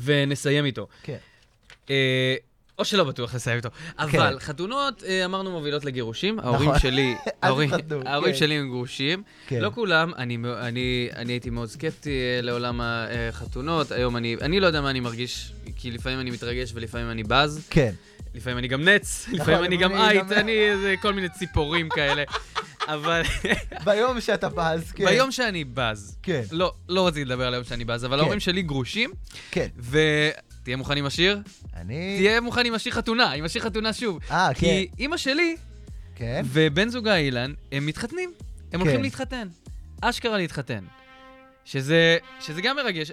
[0.02, 0.86] ונסיים איתו.
[1.02, 1.16] כן.
[2.78, 3.68] אה, או שלא בטוח לסיים איתו.
[3.98, 4.38] אבל כן.
[4.40, 6.38] חתונות, אה, אמרנו, מובילות לגירושים.
[6.38, 6.78] ההורים נכון.
[6.80, 7.70] שלי, אל ההורים-
[8.06, 8.38] ההורים כן.
[8.38, 9.22] שלי הם גרושים.
[9.46, 9.60] כן.
[9.60, 13.92] לא כולם, אני אני- אני הייתי מאוד סקפטי אה, לעולם החתונות.
[13.92, 17.66] היום אני אני לא יודע מה אני מרגיש, כי לפעמים אני מתרגש ולפעמים אני בז.
[17.70, 17.92] כן.
[18.34, 22.22] לפעמים אני גם נץ, לפעמים אני גם אייט, אני איזה כל מיני ציפורים כאלה.
[22.88, 23.22] אבל
[23.84, 25.04] ביום שאתה בז, כן.
[25.04, 28.20] ביום שאני בז, כן, לא, לא רציתי לדבר על היום שאני בז, אבל כן.
[28.20, 29.10] ההורים שלי גרושים,
[29.50, 29.66] כן.
[30.68, 31.42] ותהיה מוכן עם השיר?
[31.76, 32.16] אני...
[32.18, 34.18] תהיה מוכן עם השיר חתונה, עם השיר חתונה שוב.
[34.30, 34.60] אה, כן.
[34.60, 35.56] כי אימא שלי
[36.14, 36.42] כן.
[36.44, 38.32] ובן זוגה אילן, הם מתחתנים.
[38.72, 39.02] הם הולכים כן.
[39.02, 39.48] להתחתן.
[40.00, 40.84] אשכרה להתחתן.
[41.64, 43.12] שזה, שזה גם מרגש.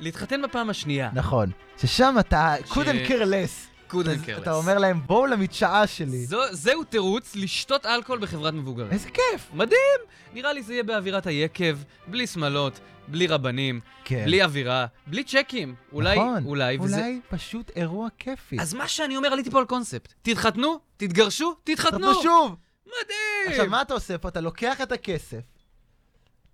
[0.00, 1.10] להתחתן בפעם השנייה.
[1.12, 1.50] נכון.
[1.78, 3.75] ששם אתה couldn't care less.
[3.90, 4.54] Couldn't care אתה less.
[4.54, 6.26] אומר להם, בואו למדשאה שלי.
[6.26, 8.92] זו, זהו תירוץ לשתות אלכוהול בחברת מבוגרים.
[8.92, 9.50] איזה כיף.
[9.52, 10.00] מדהים!
[10.34, 14.24] נראה לי זה יהיה באווירת היקב, בלי שמלות, בלי רבנים, כן.
[14.24, 15.74] בלי אווירה, בלי צ'קים.
[15.92, 16.44] אולי, נכון.
[16.44, 16.96] אולי, וזה...
[16.96, 18.56] אולי פשוט אירוע כיפי.
[18.60, 20.14] אז מה שאני אומר, עליתי פה על קונספט.
[20.22, 21.98] תתחתנו, תתגרשו, תתחתנו.
[21.98, 22.56] תתחתנו שוב.
[22.86, 23.48] מדהים!
[23.48, 24.28] עכשיו, מה אתה עושה פה?
[24.28, 25.40] אתה לוקח את הכסף,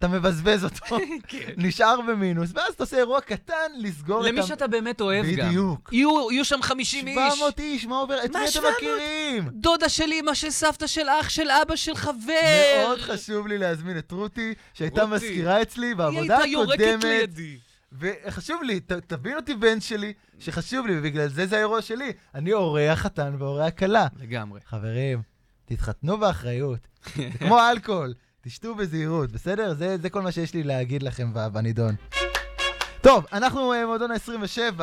[0.05, 1.53] אתה מבזבז אותו, כן.
[1.57, 5.49] נשאר במינוס, ואז אתה עושה אירוע קטן לסגור את למי שאתה באמת אוהב גם.
[5.49, 5.89] בדיוק.
[5.93, 7.17] יהיו, יהיו שם 50 איש.
[7.35, 8.25] 700 איש, מה עובר?
[8.25, 8.75] את מי אתם 700?
[8.77, 9.49] מכירים?
[9.53, 12.85] דודה של אמא, של סבתא, של אח, של אבא, של חבר.
[12.85, 15.07] מאוד חשוב לי להזמין את רותי, שהייתה.
[15.07, 17.05] מזכירה אצלי היא בעבודה הייתה יורקת הקודמת.
[17.05, 17.59] לידי.
[17.93, 22.13] וחשוב לי, ת, תבין אותי בן שלי, שחשוב לי, ובגלל זה זה האירוע שלי.
[22.35, 24.07] אני הורי החתן והורי הכלה.
[24.21, 24.61] לגמרי.
[24.67, 25.23] חברים,
[25.65, 26.79] תתחתנו באחריות.
[27.17, 29.75] זה כמו אלכוהול, תשתו בזהירות, בסדר?
[29.75, 31.95] זה, זה כל מה שיש לי להגיד לכם בנידון.
[33.01, 34.81] טוב, אנחנו אה, מועדון ה-27,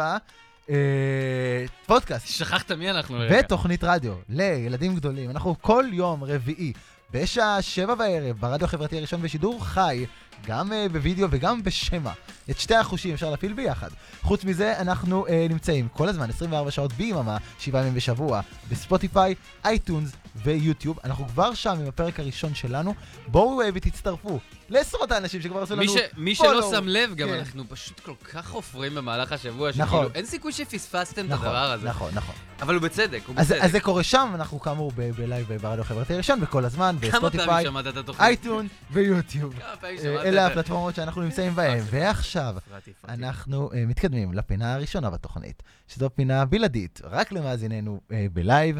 [0.69, 3.39] אה, פודקאסט שכחת מי אנחנו רגע.
[3.39, 5.30] ותוכנית רדיו לילדים גדולים.
[5.30, 6.74] אנחנו כל יום רביעי
[7.12, 10.06] בשעה שבע בערב ברדיו החברתי הראשון בשידור חי,
[10.48, 12.12] גם uh, בווידאו וגם בשמע.
[12.50, 13.89] את שתי החושים אפשר להפעיל ביחד.
[14.22, 20.12] חוץ מזה, אנחנו uh, נמצאים כל הזמן, 24 שעות ביממה, שבעה ימים בשבוע, בספוטיפיי, אייטונס
[20.43, 20.99] ויוטיוב.
[21.04, 22.93] אנחנו כבר שם עם הפרק הראשון שלנו.
[23.28, 25.95] בואו uh, ותצטרפו לעשרות האנשים שכבר עשו לנו מי, ש...
[26.17, 26.71] מי שלא.
[26.71, 27.34] שם לב, גם כן.
[27.34, 29.99] אנחנו פשוט כל כך חופרים במהלך השבוע, נכון.
[29.99, 31.88] שכאילו אין סיכוי שפספסתם את נכון, הדבר הזה.
[31.88, 32.36] נכון, נכון.
[32.62, 33.63] אבל הוא בצדק, הוא אז, בצדק.
[33.63, 37.65] אז זה קורה שם, אנחנו כאמור ב live ברדיו החברתי הראשון, בכל הזמן, ב Spotify,
[37.67, 38.10] את?
[38.20, 39.54] iTunes ו YouTube.
[39.62, 40.45] אה, את אלה?
[40.45, 41.84] הפלטפורמות שאנחנו נמצאים בהן.
[41.89, 43.23] ועכשיו, הפרעתי, הפרעתי.
[43.23, 48.80] אנחנו אה, מתקדמים לפינה הראשונה בתוכנית, שזו פינה בלעדית, רק למאזיננו אה, ב live.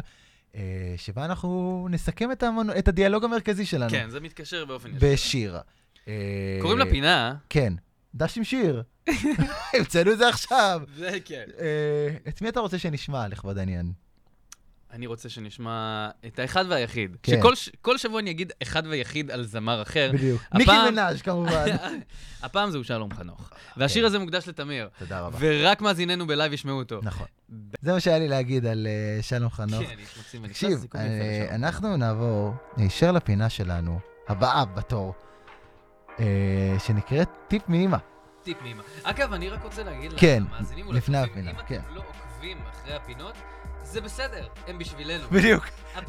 [0.54, 0.60] אה,
[0.96, 5.12] שבה אנחנו נסכם את, המונו, את הדיאלוג המרכזי שלנו כן, זה מתקשר באופן ישיר.
[5.12, 5.58] בשיר.
[6.08, 7.72] אה, קוראים לפינה, כן,
[8.14, 8.82] דש עם שיר.
[9.78, 10.80] המצאנו את זה עכשיו.
[10.96, 11.44] זה כן.
[11.60, 13.92] אה, את מי אתה רוצה שנשמע, לכבוד העניין?
[14.92, 17.16] אני רוצה שנשמע את האחד והיחיד.
[17.22, 17.32] כן.
[17.38, 20.10] שכל כל שבוע אני אגיד אחד ויחיד על זמר אחר.
[20.14, 20.42] בדיוק.
[20.46, 21.66] הפעם- ניקי מנאז' כמובן.
[22.42, 23.50] הפעם זהו שלום חנוך.
[23.76, 24.88] והשיר הזה מוקדש לתמיר.
[24.98, 25.38] תודה רבה.
[25.40, 27.00] ורק מאזיננו בלייב ישמעו אותו.
[27.02, 27.26] נכון.
[27.82, 29.82] זה מה שהיה לי להגיד על אה, שלום חנוך.
[29.82, 31.54] כן, תקשיב, אה.
[31.54, 35.14] אנחנו נעבור ישר לפינה שלנו, הבאה בתור,
[36.20, 37.96] אה, שנקראת טיפ מאמא.
[38.42, 38.82] טיפ מאמא.
[39.02, 41.80] אגב, אני רק רוצה להגיד כן, למאזינים לפני ולצופים, הפינה, אם כן.
[41.86, 43.34] אתם לא עוקבים אחרי הפינות,
[43.82, 45.28] זה בסדר, הם בשבילנו.
[45.32, 45.64] בדיוק.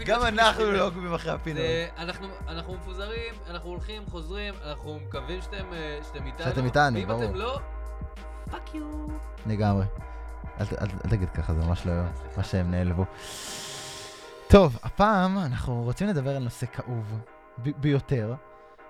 [0.06, 0.72] גם אנחנו.
[0.72, 1.64] לא עוקבים אחרי הפינות.
[1.98, 5.66] אנחנו, אנחנו מפוזרים, אנחנו הולכים, חוזרים, אנחנו מקווים שאתם,
[6.04, 6.46] שאתם איתנו.
[6.46, 7.24] שאתם איתנו, ואם ברור.
[7.24, 7.60] אתם לא,
[8.52, 9.08] fuck you.
[9.46, 9.86] לגמרי.
[10.60, 11.94] אל ת- אל אל תגיד ככה, זה ממש לא
[12.38, 13.06] מה שהם נעלבו.
[14.48, 17.20] טוב, הפעם אנחנו רוצים לדבר על נושא כאוב
[17.58, 18.34] ביותר,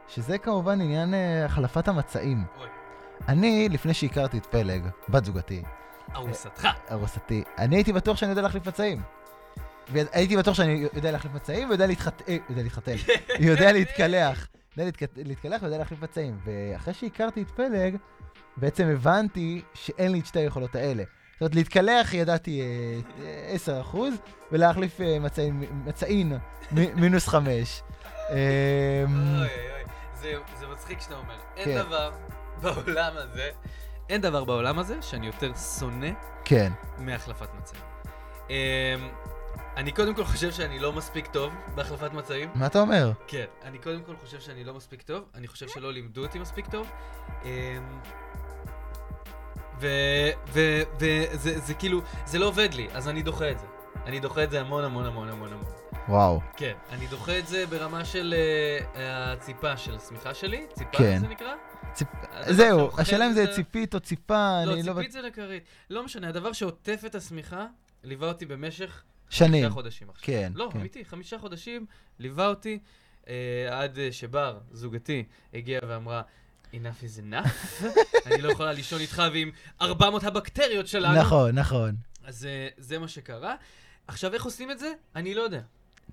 [0.08, 2.44] שזה כמובן עניין אה, החלפת המצעים.
[2.58, 2.68] אוי,
[3.28, 5.64] אני, לפני שהכרתי את פלג, בת זוגתי,
[6.16, 6.68] ארוסתך.
[6.92, 9.02] ארוסתי, אני הייתי בטוח שאני יודע להחליף מצעים.
[9.90, 12.22] והייתי בטוח שאני יודע להחליף מצעים ויודע להתחת...
[12.30, 12.96] אה, יודע להתחתן.
[13.40, 14.48] יודע להתקלח.
[14.78, 16.38] יודע להתק- להתקלח ויודע להחליף מצעים.
[16.46, 17.96] ואחרי שהכרתי את פלג,
[18.58, 21.04] בעצם הבנתי שאין לי את שתי היכולות האלה.
[21.42, 22.62] זאת אומרת, להתקלח ידעתי
[23.24, 23.56] אה,
[23.94, 23.98] 10%,
[24.52, 25.18] ולהחליף אה,
[25.86, 26.38] מצעין
[26.72, 27.82] מינוס 5.
[28.30, 28.38] אוי,
[29.38, 29.50] אוי,
[30.14, 31.36] זה, זה מצחיק שאתה אומר.
[31.58, 31.84] אין כן.
[31.84, 32.12] דבר
[32.62, 33.50] בעולם הזה,
[34.10, 36.10] אין דבר בעולם הזה שאני יותר שונא
[36.46, 36.72] כן.
[36.98, 37.84] מהחלפת מצעים.
[38.50, 38.56] אמ,
[39.78, 42.50] אני קודם כל חושב שאני לא מספיק טוב בהחלפת מצעים.
[42.56, 43.12] מה אתה אומר?
[43.28, 46.68] כן, אני קודם כל חושב שאני לא מספיק טוב, אני חושב שלא לימדו אותי מספיק
[46.68, 46.92] טוב.
[50.48, 53.66] וזה זה כאילו, זה לא עובד לי, אז אני דוחה את זה.
[54.06, 55.72] אני דוחה את זה המון המון המון המון המון.
[56.08, 56.42] וואו.
[56.58, 58.34] כן, אני דוחה את זה ברמה של
[58.96, 61.20] אה, הציפה של השמיכה שלי, ציפה כן.
[61.20, 61.54] זה נקרא?
[61.94, 62.08] ציפ...
[62.48, 64.94] זהו, השאלה אם זה ציפית או ציפה, לא, אני לא...
[64.94, 65.64] ציפית זה לכרית.
[65.90, 67.66] לא משנה, הדבר שעוטף את השמיכה,
[68.04, 69.52] ליווה אותי במשך שנים.
[69.52, 70.26] חמישה חודשים עכשיו.
[70.26, 70.80] כן, לא, כן.
[70.80, 71.86] אמיתי, חמישה חודשים
[72.20, 72.80] ליווה אותי,
[73.28, 73.34] אה,
[73.72, 76.22] עד אה, שבר, זוגתי, הגיעה ואמרה,
[76.74, 77.86] enough is enough,
[78.26, 81.20] אני לא יכולה לישון איתך ועם 400 הבקטריות שלנו.
[81.20, 81.96] נכון, נכון.
[82.24, 83.56] אז אה, זה מה שקרה.
[84.08, 84.92] עכשיו, איך עושים את זה?
[85.16, 85.62] אני לא יודע.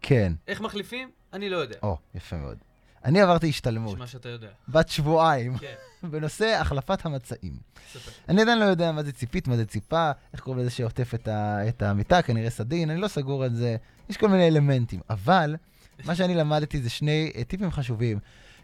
[0.02, 0.32] כן.
[0.48, 1.10] איך מחליפים?
[1.32, 1.76] אני לא יודע.
[1.82, 2.58] או, יפה מאוד.
[3.04, 4.48] אני עברתי השתלמות, נשמע שאתה יודע.
[4.68, 5.74] בת שבועיים, כן,
[6.10, 7.56] בנושא החלפת המצעים.
[7.92, 8.10] ספר.
[8.28, 11.28] אני עדיין לא יודע מה זה ציפית, מה זה ציפה, איך קוראים לזה שעוטף את,
[11.28, 13.76] ה, את המיטה, כנראה סדין, אני לא סגור על זה,
[14.08, 15.00] יש כל מיני אלמנטים.
[15.10, 15.56] אבל,
[16.04, 18.18] מה שאני למדתי זה שני uh, טיפים חשובים,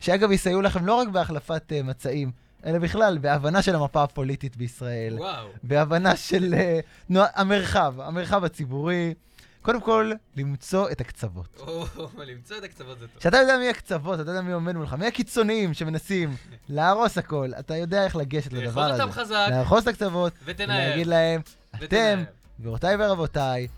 [0.04, 2.30] שאגב יסייעו לכם לא רק בהחלפת uh, מצעים,
[2.66, 5.48] אלא בכלל בהבנה של המפה הפוליטית בישראל, וואו.
[5.62, 9.14] בהבנה של uh, תנועה, המרחב, המרחב הציבורי.
[9.62, 11.48] קודם כל, למצוא את הקצוות.
[11.58, 11.86] או,
[12.26, 13.20] למצוא את הקצוות זה טוב.
[13.20, 16.36] כשאתה יודע מי הקצוות, אתה יודע מי עומד מולך, מי הקיצוניים שמנסים
[16.68, 19.02] להרוס הכל, אתה יודע איך לגשת לדבר לאחוז הזה.
[19.02, 20.78] אותם חזק, לאחוז את הקצוות, ותנער.
[20.86, 21.40] ולהגיד להם,
[21.84, 22.24] אתם.
[22.60, 23.68] גבירותיי ורבותיי,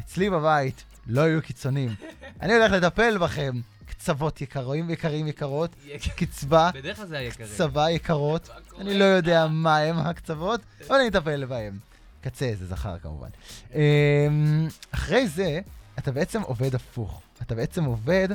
[0.00, 1.94] אצלי בבית לא יהיו קיצונים.
[2.42, 3.52] אני הולך לטפל בכם.
[4.06, 5.70] קצוות יקרים, יקרים, יקרות,
[6.18, 7.48] קצבה, בדרך כלל זה היקרים.
[7.48, 8.48] קצבה יקרות.
[8.78, 11.78] אני לא יודע מה הם הקצוות, אבל אני אטפל בהם.
[12.20, 13.28] קצה, זה זכר כמובן.
[13.74, 15.60] אמ, אחרי זה,
[15.98, 17.22] אתה בעצם עובד הפוך.
[17.42, 18.28] אתה בעצם עובד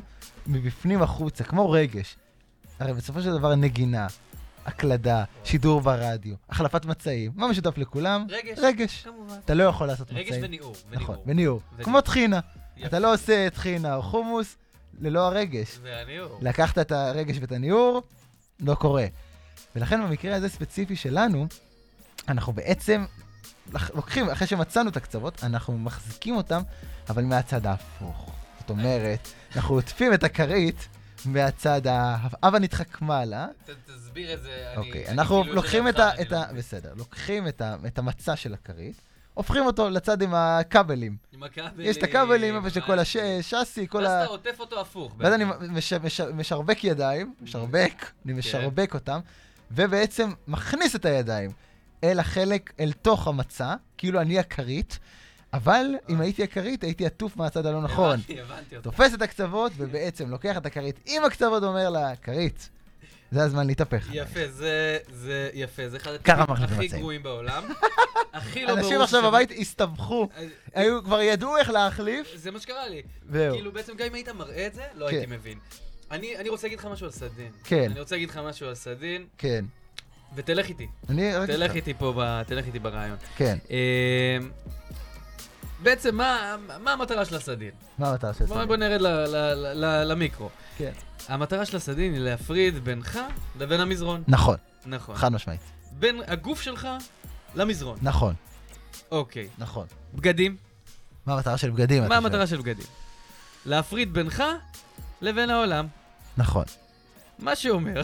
[0.47, 2.15] מבפנים החוצה, כמו רגש.
[2.79, 4.07] הרי בסופו של דבר נגינה,
[4.65, 8.25] הקלדה, שידור ברדיו, החלפת מצעים, מה משותף לכולם?
[8.29, 8.59] רגש.
[8.59, 9.03] רגש.
[9.03, 9.35] כמובן.
[9.45, 10.43] אתה לא יכול לעשות רגש מצעים.
[10.43, 10.75] וניעור.
[10.91, 11.61] נכון, וניעור.
[11.83, 12.39] כמו טחינה.
[12.85, 14.57] אתה לא עושה טחינה או חומוס
[15.01, 15.79] ללא הרגש.
[15.81, 16.39] והניעור.
[16.41, 18.03] לקחת את הרגש ואת הניעור,
[18.59, 19.05] לא קורה.
[19.75, 21.47] ולכן במקרה הזה ספציפי שלנו,
[22.27, 23.05] אנחנו בעצם
[23.93, 26.61] לוקחים, אחרי שמצאנו את הקצוות, אנחנו מחזיקים אותם,
[27.09, 28.31] אבל מהצד ההפוך.
[28.59, 30.87] זאת אומרת, אנחנו עוטפים את הכרית
[31.25, 32.17] מהצד ה...
[32.43, 33.47] הבה נדחק מעלה.
[33.85, 34.73] תסביר את זה.
[34.77, 36.09] אוקיי, אנחנו כאילו לוקחים את ה...
[36.29, 36.53] לא ה...
[36.53, 37.47] בסדר, לוקחים
[37.87, 39.01] את המצע של הכרית,
[39.41, 41.15] הופכים אותו לצד עם הכבלים.
[41.33, 41.89] עם הכבלים.
[41.89, 43.39] יש את הכבלים, איפה שכל הבנתי.
[43.39, 44.23] השאסי, כל ואז ה...
[44.23, 45.15] אתה עוטף אותו הפוך.
[45.17, 45.45] ואז אני
[46.33, 48.07] משרבק ידיים, משרבק, כן.
[48.25, 49.19] אני משרבק אותם,
[49.71, 51.51] ובעצם מכניס את הידיים
[52.03, 54.99] אל החלק, אל תוך המצע, כאילו אני הכרית,
[55.53, 58.13] אבל אם הייתי הכרית, הייתי עטוף מהצד הלא נכון.
[58.13, 58.89] הבנתי, הבנתי אותך.
[58.89, 62.69] תופס את הקצוות, ובעצם לוקח את הכרית עם הקצוות, אומר לה, כרית,
[63.31, 64.07] זה הזמן להתהפך.
[64.11, 67.01] יפה, זה, זה יפה, זה אחד הטיפים הכי מצעים.
[67.01, 67.63] גרועים בעולם.
[68.33, 68.79] הכי לא ברור.
[68.79, 70.29] אנשים עכשיו בבית הסתבכו,
[70.73, 73.01] היו, כבר ידעו איך להחליף, זה מה שקרה לי.
[73.29, 73.53] זהו.
[73.55, 75.15] כאילו, בעצם גם אם היית מראה את זה, לא כן.
[75.15, 75.57] הייתי מבין.
[76.11, 77.51] אני אני רוצה להגיד לך משהו על סדין.
[77.63, 77.91] כן.
[77.91, 79.65] אני רוצה להגיד לך משהו על סדין, כן.
[80.35, 80.87] ותלך איתי.
[81.09, 81.49] אני רק...
[81.49, 83.17] תלך איתי פה, ב- תלך איתי ברעיון.
[83.35, 83.57] כן.
[83.69, 84.49] אמ,
[85.83, 87.71] בעצם, מה, מה המטרה של הסדין?
[87.97, 88.67] מה המטרה של בוא, הסדין?
[88.67, 90.49] בוא נרד ל, ל, ל, ל, למיקרו.
[90.77, 90.91] כן.
[91.27, 93.19] המטרה של הסדין היא להפריד בינך
[93.59, 94.23] לבין המזרון.
[94.27, 95.15] נכון, נכון.
[95.15, 95.61] חד משמעית.
[95.91, 96.87] בין הגוף שלך
[97.55, 97.97] למזרון.
[98.01, 98.33] נכון,
[99.11, 99.47] אוקיי.
[99.57, 99.87] נכון.
[100.13, 100.57] בגדים.
[101.25, 102.03] מה המטרה של בגדים?
[102.03, 102.47] מה המטרה?
[102.47, 102.85] של בגדים?
[103.65, 104.43] להפריד בינך
[105.21, 105.87] לבין העולם.
[106.37, 106.65] נכון.
[107.39, 108.01] מה שאומר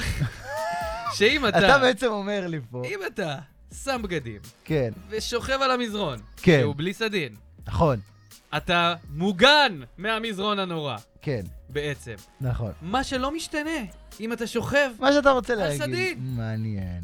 [1.17, 3.36] שאם אתה, אתה בעצם אומר לי פה, אם אתה
[3.84, 6.60] שם בגדים כן, ושוכב על המזרון, כן.
[6.62, 7.36] שהוא בלי סדין,
[7.67, 7.99] נכון,
[8.58, 12.15] אתה מוגן מהמזרון הנורא, כן, בעצם.
[12.41, 12.71] נכון.
[12.82, 13.80] מה שלא משתנה,
[14.19, 15.82] אם אתה שוכב, מה שאתה רוצה על להגיד.
[15.82, 16.17] סדין.
[16.19, 17.03] מעניין.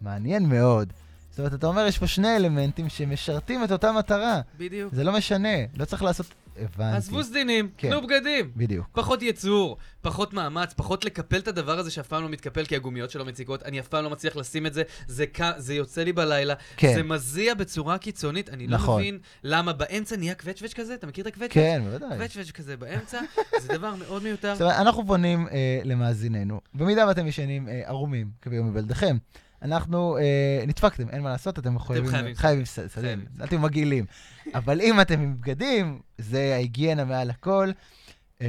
[0.00, 0.92] מעניין מאוד.
[1.30, 4.40] זאת אומרת, אתה אומר, יש פה שני אלמנטים שמשרתים את אותה מטרה.
[4.58, 4.94] בדיוק.
[4.94, 6.26] זה לא משנה, לא צריך לעשות...
[6.60, 6.96] הבנתי.
[6.96, 7.90] עזבו סדינים, כן.
[7.90, 8.50] קנו בגדים.
[8.56, 8.86] בדיוק.
[8.92, 13.10] פחות יצור, פחות מאמץ, פחות לקפל את הדבר הזה שאף פעם לא מתקפל כי הגומיות
[13.10, 15.38] שלו מציקות, אני אף פעם לא מצליח לשים את זה, זה, ק...
[15.56, 16.94] זה יוצא לי בלילה, כן.
[16.94, 19.00] זה מזיע בצורה קיצונית, אני לא נכון.
[19.00, 21.52] מבין למה באמצע נהיה קווצ'ווץ' כזה, אתה מכיר את הקווצ'ווץ'?
[21.52, 22.18] כן, בוודאי.
[22.18, 23.20] קווצ'ווץ' כזה באמצע,
[23.60, 24.54] זה דבר מאוד מיותר.
[24.80, 29.16] אנחנו פונים אה, למאזיננו, במידה ואתם ישנים אה, ערומים כביום מבלדכם,
[29.62, 33.26] אנחנו, אה, נדפקתם, אין מה לעשות, אתם מחויבים, חייבים חייבים ס- סדין, חייבים.
[33.40, 34.04] אל תהיו מגעילים.
[34.54, 37.70] אבל אם אתם עם בגדים, זה ההיגיינה מעל הכל,
[38.42, 38.46] אה,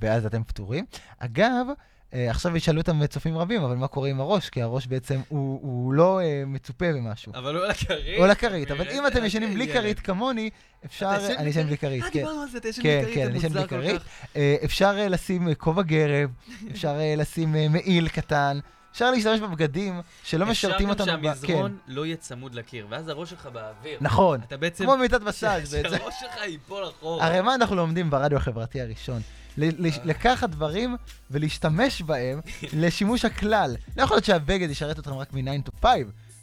[0.00, 0.84] ואז אתם פטורים.
[1.18, 1.66] אגב,
[2.14, 4.50] אה, עכשיו ישאלו אותם צופים רבים, אבל מה קורה עם הראש?
[4.50, 7.32] כי הראש בעצם, הוא, הוא לא אה, מצופה במשהו.
[7.34, 8.18] אבל הוא על הכרית.
[8.18, 9.72] או על הכרית, אבל אם אתם ישנים בלי.
[9.72, 10.50] כרית כמוני,
[10.84, 11.10] אפשר...
[11.16, 12.18] אתה אני ישן בלי כרית, אה, כן.
[12.18, 14.02] דיברנו על זה, אתה ישן כן, בלי כן, כרית, ישן בלי מוזר כל כרית.
[14.02, 14.08] כך.
[14.36, 16.30] אה, אפשר אה, לשים כובע גרב,
[16.70, 18.58] אפשר לשים מעיל קטן,
[18.96, 21.04] אפשר להשתמש בבגדים שלא משרתים אותנו.
[21.04, 23.98] אפשר גם שהמזרון לא יהיה צמוד לקיר, ואז הראש שלך באוויר.
[23.98, 24.84] כן, נכון, אתה בעצם...
[24.84, 25.96] כמו במיטת מסאז' בעצם.
[25.96, 27.26] שהראש שלך ייפול אחורה.
[27.26, 29.20] הרי מה אנחנו לומדים ברדיו החברתי הראשון?
[30.04, 30.96] לקחת דברים
[31.30, 32.40] ולהשתמש בהם
[32.82, 33.76] לשימוש הכלל.
[33.96, 35.92] לא יכול להיות שהבגד ישרת אתכם רק מ-9 to 5.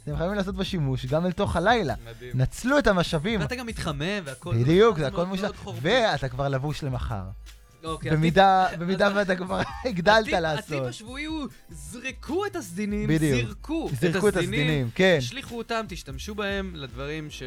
[0.03, 1.93] אתם חייבים לעשות בו שימוש גם אל תוך הלילה.
[2.09, 2.31] מדהים.
[2.33, 3.39] נצלו את המשאבים.
[3.39, 4.55] ואתה גם מתחמם והכל...
[4.55, 5.51] בדיוק, זה הכל מושלם.
[5.81, 7.23] ואתה כבר לבוש למחר.
[7.83, 10.71] אוקיי, במידה במידה ואתה כבר הגדלת לעשות.
[10.71, 13.47] הטיפ השבועי הוא, זרקו את הסדינים, בדיוק.
[13.47, 15.15] זרקו זרקו את הסדינים, כן.
[15.17, 17.43] השליכו אותם, תשתמשו בהם לדברים ש...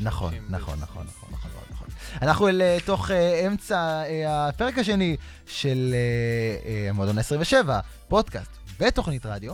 [0.00, 0.50] נכון, נכון.
[0.50, 1.88] נכון, נכון, נכון, נכון, נכון.
[2.22, 5.16] אנחנו אל אה, תוך אה, אמצע אה, הפרק השני
[5.46, 5.94] של
[6.90, 7.68] המועדון ה-27,
[8.08, 9.52] פודקאסט ותוכנית רדיו.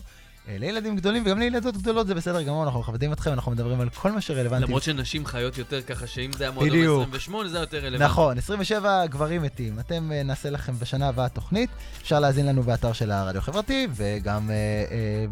[0.49, 3.89] אה, לילדים גדולים וגם לילדות גדולות זה בסדר גמור, אנחנו מכבדים אתכם, אנחנו מדברים על
[3.89, 4.67] כל מה שרלוונטי.
[4.67, 7.03] למרות שנשים חיות יותר ככה, שאם זה המועדון בדיוק.
[7.03, 8.05] 28 זה היה יותר רלוונטי.
[8.05, 9.81] נכון, 27 גברים מתים.
[9.81, 11.71] אתם, אה, נעשה לכם בשנה הבאה תוכנית.
[12.03, 15.27] אפשר להאזין לנו באתר של הרדיו החברתי, וגם אה, אה,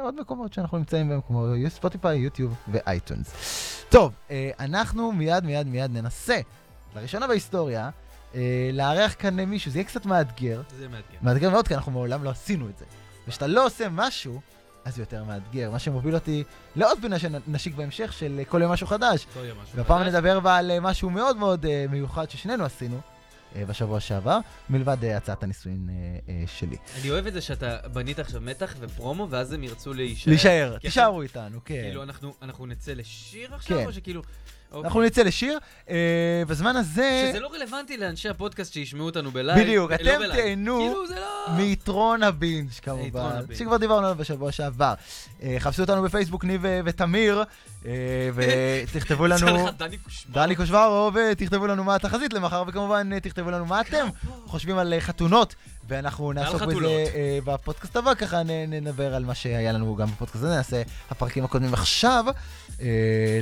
[0.00, 3.34] בעוד מקומות שאנחנו נמצאים בהם, כמו ספוטיפיי, יוטיוב ואייטונס.
[3.88, 6.40] טוב, אה, אנחנו מיד מיד מיד ננסה,
[6.96, 7.90] לראשונה בהיסטוריה,
[8.34, 10.62] אה, לארח כאן מישהו, זה יהיה קצת מאתגר.
[10.78, 11.18] זה מאתגר.
[11.22, 12.84] מאתגר מאוד, כי אנחנו מעולם לא עשינו את זה.
[13.28, 14.40] וכשאתה לא עושה משהו,
[14.84, 15.70] אז זה יותר מאתגר.
[15.70, 16.44] מה שמוביל אותי
[16.76, 19.26] לעוד פינה שנשיק בהמשך, של כל יום משהו חדש.
[19.34, 20.14] כל יום משהו והפעם חדש.
[20.14, 23.00] נדבר בה על אה, משהו מאוד מאוד אה, מיוחד ששנינו עשינו
[23.56, 24.38] אה, בשבוע שעבר,
[24.70, 25.88] מלבד הצעת הנישואין
[26.46, 26.76] שלי.
[27.00, 30.30] אני אוהב את זה שאתה בנית עכשיו מתח ופרומו, ואז הם ירצו להישאר.
[30.30, 31.74] להישאר, תישארו איתנו, כן.
[31.82, 33.86] כאילו, אנחנו אנחנו נצא לשיר עכשיו, כן.
[33.86, 34.22] או שכאילו...
[34.74, 34.88] אוקיי.
[34.88, 35.58] אנחנו נצא לשיר.
[35.90, 35.94] אה,
[36.48, 39.58] בזמן הזה, שזה לא רלוונטי לאנשי הפודקאסט שישמעו אותנו בלייב.
[39.60, 40.32] בדיוק, אה, אתם לא בלייב.
[40.34, 41.52] תהנו כאילו, זה לא...
[41.56, 43.58] מיתרון הבינג' יתרון כמובן, הבינג'.
[43.58, 44.94] שכבר דיברנו עליו בשבוע שעבר.
[45.42, 47.42] אה, חפשו אותנו בפייסבוק, ניב ו- ותמיר,
[47.86, 47.92] אה,
[48.34, 49.36] ותכתבו לנו...
[49.46, 49.94] יצא לך
[50.30, 54.06] דני קושמרו, ותכתבו לנו מה התחזית למחר, וכמובן אה, תכתבו לנו מה אתם
[54.46, 55.54] חושבים על אה, חתונות,
[55.88, 56.90] ואנחנו נעסוק בזה חתולות.
[57.14, 61.44] אה, בפודקאסט הבא, ככה נ- נדבר על מה שהיה לנו גם בפודקאסט הזה, נעשה הפרקים
[61.44, 62.32] הקודמים עכשיו, אה,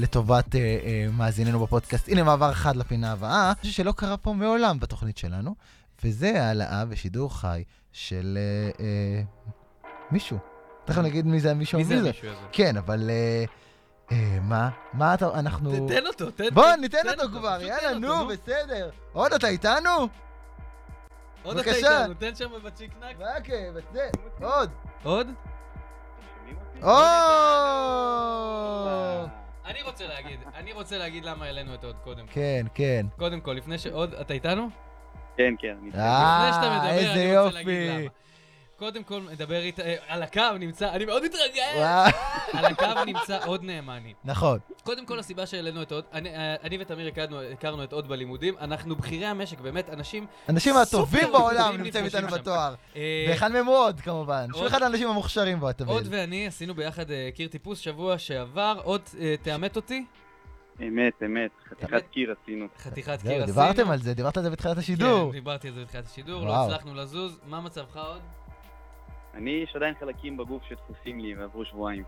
[0.00, 2.08] לטובת אה, אה, מאזיננו בפודקאסט.
[2.08, 5.54] הנה מעבר חד לפינה הבאה, משהו שלא קרה פה מעולם בתוכנית שלנו,
[6.04, 9.22] וזה העלאה בשידור חי של אה, אה,
[10.10, 10.38] מישהו.
[10.84, 11.98] תכף נגיד מי זה המישהו מי זה.
[11.98, 12.40] המישהו הזה?
[12.52, 13.44] כן, אבל אה,
[14.12, 14.70] אה, מה?
[14.92, 15.88] מה אתה, אנחנו...
[15.88, 18.90] תן אותו, תן בוא, ניתן אותו כבר, יאללה, אותו, נו, בסדר.
[19.12, 20.08] עוד אתה איתנו?
[21.42, 21.70] עוד אתה.
[21.70, 23.18] איתנו, תן שם בצ'יקנק.
[23.18, 24.08] מה כן, זה,
[24.40, 24.70] עוד.
[25.02, 25.26] עוד?
[26.82, 26.90] או!
[29.66, 32.26] אני רוצה להגיד, אני רוצה להגיד למה העלינו את עוד קודם.
[32.26, 33.06] כן, כן.
[33.18, 33.86] קודם כל, לפני ש...
[33.86, 34.68] עוד, אתה איתנו?
[35.36, 35.76] כן, כן.
[35.82, 36.00] אני- לפני
[36.52, 38.00] שאתה אה, מדבר, איזה אני רוצה להגיד יופי.
[38.02, 38.10] למה.
[38.82, 41.76] קודם כל, מדבר איתה, אה, על הקו נמצא, אני מאוד מתרגש!
[42.52, 44.14] על הקו נמצא עוד נאמני.
[44.24, 44.58] נכון.
[44.84, 48.54] קודם כל, הסיבה שהעלינו את עוד, אני, אה, אני ותמיר הכרנו, הכרנו את עוד בלימודים,
[48.60, 50.26] אנחנו בכירי המשק, באמת, אנשים...
[50.48, 52.28] אנשים הטובים בעולם נמצאים איתנו.
[52.28, 52.74] בתואר.
[52.96, 54.46] אה, ואחד מהם הוא עוד, כמובן.
[54.52, 56.20] שהוא עוד- אחד האנשים המוכשרים בו, אתה עוד מבין.
[56.20, 59.00] ואני עשינו ביחד קיר טיפוס שבוע שעבר, עוד
[59.42, 60.04] תאמת אותי,
[60.80, 61.50] אמת, אמת.
[61.70, 62.02] חתיכת.
[62.10, 62.66] קיר עשינו.
[62.78, 63.46] חתיכת קיר עשינו.
[63.46, 65.26] דיברתם על זה, דיברת על זה בתחילת השידור.
[65.26, 66.64] כן, דיברתי על זה בתחילת השידור, לא.
[66.64, 67.38] הצלחנו לזוז.
[67.46, 68.20] מה מצבך עוד?
[69.34, 72.04] אני, יש עדיין חלקים בגוף שדפוסים לי ועברו שבועיים.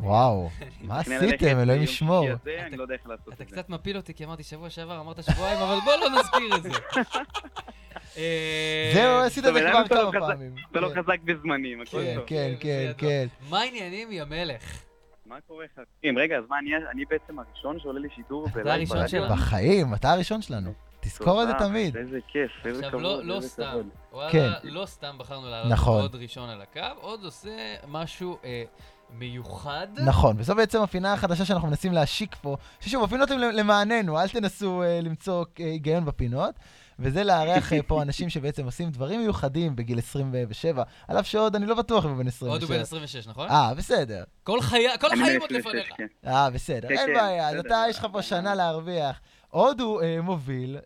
[0.00, 0.48] וואו,
[0.88, 1.58] מה עשיתם?
[1.58, 2.22] אלוהים ישמור.
[2.26, 3.54] שישי הזה, אני לא יודע איך לעשות אתה את זה.
[3.54, 6.70] קצת מפיל אותי, כי אמרתי שבוע שעבר, אמרת שבועיים, אבל בוא לא נזכיר את זה.
[8.16, 10.54] אה, זהו, עשית את זה כבר אתה לא כמה פעמים.
[10.70, 12.24] אתה לא כן, חזק בזמנים, הכל כן, טוב.
[12.26, 12.92] כן, כן.
[12.98, 13.26] כן.
[13.50, 14.82] מה העניינים, יא מלך?
[15.26, 16.18] מה קורה חברים?
[16.18, 19.08] רגע, אז מה, אני- אני בעצם הראשון שעולה לשידור אתה בלייב הראשון?
[19.08, 19.34] שלנו.
[19.34, 20.72] בחיים, אתה הראשון שלנו.
[21.06, 21.96] תזכור את זה תמיד.
[21.96, 23.02] איזה כיף, איזה עכשיו, כבוד.
[23.02, 23.78] לא, לא איזה סתם.
[24.12, 24.50] וואלה, כן.
[24.62, 26.00] לא סתם בחרנו לעלות נכון.
[26.02, 27.50] עוד ראשון על הקו, עוד עושה
[27.88, 28.62] משהו אה,
[29.10, 29.86] מיוחד.
[30.04, 34.82] נכון, וזו בעצם הפינה החדשה שאנחנו מנסים להשיק פה, ששוב, הפינות הן למעננו, אל תנסו
[34.82, 36.54] אה, למצוא אה, היגיון בפינות,
[36.98, 41.66] וזה לארח אה, פה אנשים שבעצם עושים דברים מיוחדים בגיל 27, על אף שעוד אני
[41.66, 42.50] לא בטוח אם הוא בן 27.
[42.52, 43.48] עוד הוא בן 26, נכון?
[43.48, 44.24] אה, בסדר.
[44.42, 45.86] כל חיי- כל החיים עוד 26, לפניך.
[45.96, 46.06] כן.
[46.30, 47.56] אה, בסדר, כן, אין בעיה, אז.
[47.66, 49.20] אתה, יש לך פה שנה להרוויח.
[49.50, 50.78] עוד הוא אה, מוביל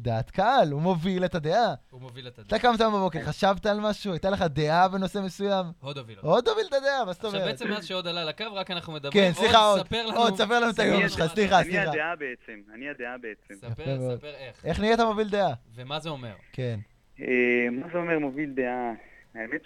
[0.00, 1.74] דעת קהל, הוא מוביל את הדעה.
[1.90, 2.62] הוא מוביל את אתה הדרך.
[2.62, 4.12] קמת היום בבוקר, חשבת על משהו?
[4.12, 5.66] הייתה לך דעה בנושא מסוים?
[5.80, 6.18] עוד הוביל.
[6.22, 7.52] עוד הוביל את הדעה, מה זאת עכשיו, אומרת?
[7.52, 9.12] בעצם מאז שעוד עלה לקו, רק אנחנו מדברים.
[9.24, 9.58] כן, סליחה,
[9.92, 10.16] לנו.
[10.16, 11.90] עוד, ספר לנו את היום שלך, מה- סליחה, אני סליחה.
[11.92, 13.54] הדעה בעצם, אני הדעה בעצם.
[13.54, 14.16] ספר.
[14.16, 14.64] ספר איך.
[14.64, 15.52] איך נהיית מוביל דעה?
[15.76, 16.32] ומה זה אומר?
[16.52, 16.78] כן.
[17.20, 17.26] אה,
[17.72, 18.92] מה זה אומר מוביל דעה?
[19.34, 19.60] האמת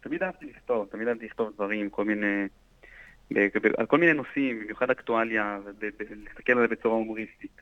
[0.00, 2.46] שתמיד אהבתי לכתוב, תמיד אהבתי לכתוב דברים, כל מיני...
[3.78, 7.60] על כל מיני נושאים, במיוחד אקטואליה, ולהסתכל על זה בצורה הומוריסטית.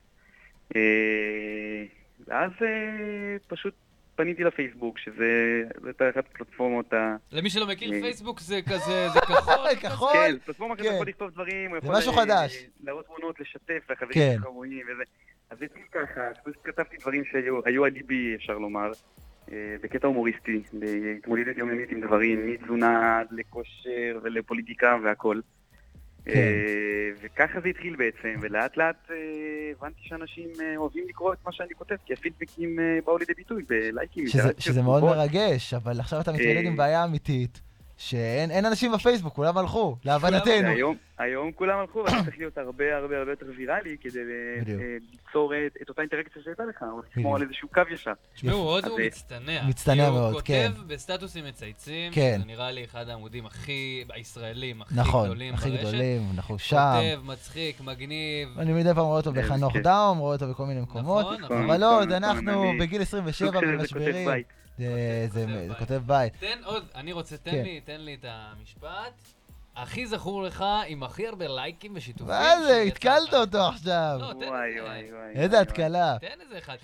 [0.76, 1.84] אה,
[2.26, 3.74] ואז אה, פשוט
[4.16, 7.16] פניתי לפייסבוק, שזה זה אחת הפלטפורמות ה...
[7.32, 7.90] למי שלא מכיר.
[7.90, 9.74] פייסבוק זה כזה, זה כחול.
[9.82, 10.12] כחול?
[10.12, 10.94] כן, פלטפורמה שאתה כן.
[10.94, 12.66] יכול לכתוב דברים, הוא זה יכול משהו אה, חדש.
[12.84, 14.34] להראות תמונות, לשתף, לחברים כן.
[14.36, 15.02] שלך רואים וזה.
[15.50, 18.90] אז התחיל ככה, פשוט כתבתי דברים שהיו היו על ליבי, אפשר לומר,
[19.52, 25.40] בקטע הומוריסטי, בהתמודדות יומיומית עם דברים, מתזונה לכושר ולפוליטיקה והכל.
[26.28, 26.34] כן.
[26.34, 29.16] אה, וככה זה התחיל בעצם, ולאט לאט אה,
[29.78, 34.26] הבנתי שאנשים אה, אוהבים לקרוא את מה שאני כותב, כי הפידבקים באו לידי ביטוי בלייקים,
[34.26, 35.02] שזה, שזה מאוד.
[35.04, 36.62] מרגש, אבל עכשיו אתה מתמודד.
[36.64, 37.60] עם בעיה אמיתית,
[37.98, 40.68] שאין אין אנשים בפייסבוק, כולם הלכו, להבנתנו.
[40.68, 44.18] היום, היום כולם הלכו, ואתה צריך להיות הרבה הרבה הרבה יותר ויראלי כדי
[44.60, 44.80] בדיוק.
[44.80, 47.02] אה, ליצור את, את אותה אינטראקציה שהייתה לך, או.
[47.10, 48.12] לשמור על איזשהו קו ישר.
[48.34, 49.68] תשמעו, עוד הוא אה, מצטנע.
[49.68, 50.70] מצטנע מאוד, הוא כן.
[50.72, 52.36] כותב בסטטוסים מצייצים, כן.
[52.38, 55.82] שזה נראה לי אחד העמודים הכי, הישראלים, הכי נכון, גדולים הכי ברשת.
[55.82, 56.94] גדולים, אנחנו שם.
[56.96, 58.58] כותב, מצחיק, מגניב.
[58.58, 59.82] אני מדי פעם רואה אותו בחנוך כיף.
[59.82, 61.24] דאום, רואה אותו בכל מיני מקומות.
[61.24, 64.42] נכון, נכון, אבל נכון, עוד, נכון, אנחנו בגיל סוג 27 של איזה כותב במשברים.
[64.78, 65.26] זה-
[65.68, 66.32] זה כותב זה בית.
[66.40, 67.62] תן עוד, אני רוצה, תן כן.
[67.62, 69.12] לי, תן לי את המשפט.
[69.76, 72.26] הכי זכור לך עם הכי הרבה לייקים ושיתופים.
[72.26, 73.34] מה זה, התקלת.
[73.34, 74.18] אותו עכשיו.
[74.20, 75.32] לא, תן וואי וואי וואי.
[75.34, 76.16] איזה התקלה.
[76.20, 76.76] תן איזה אחד.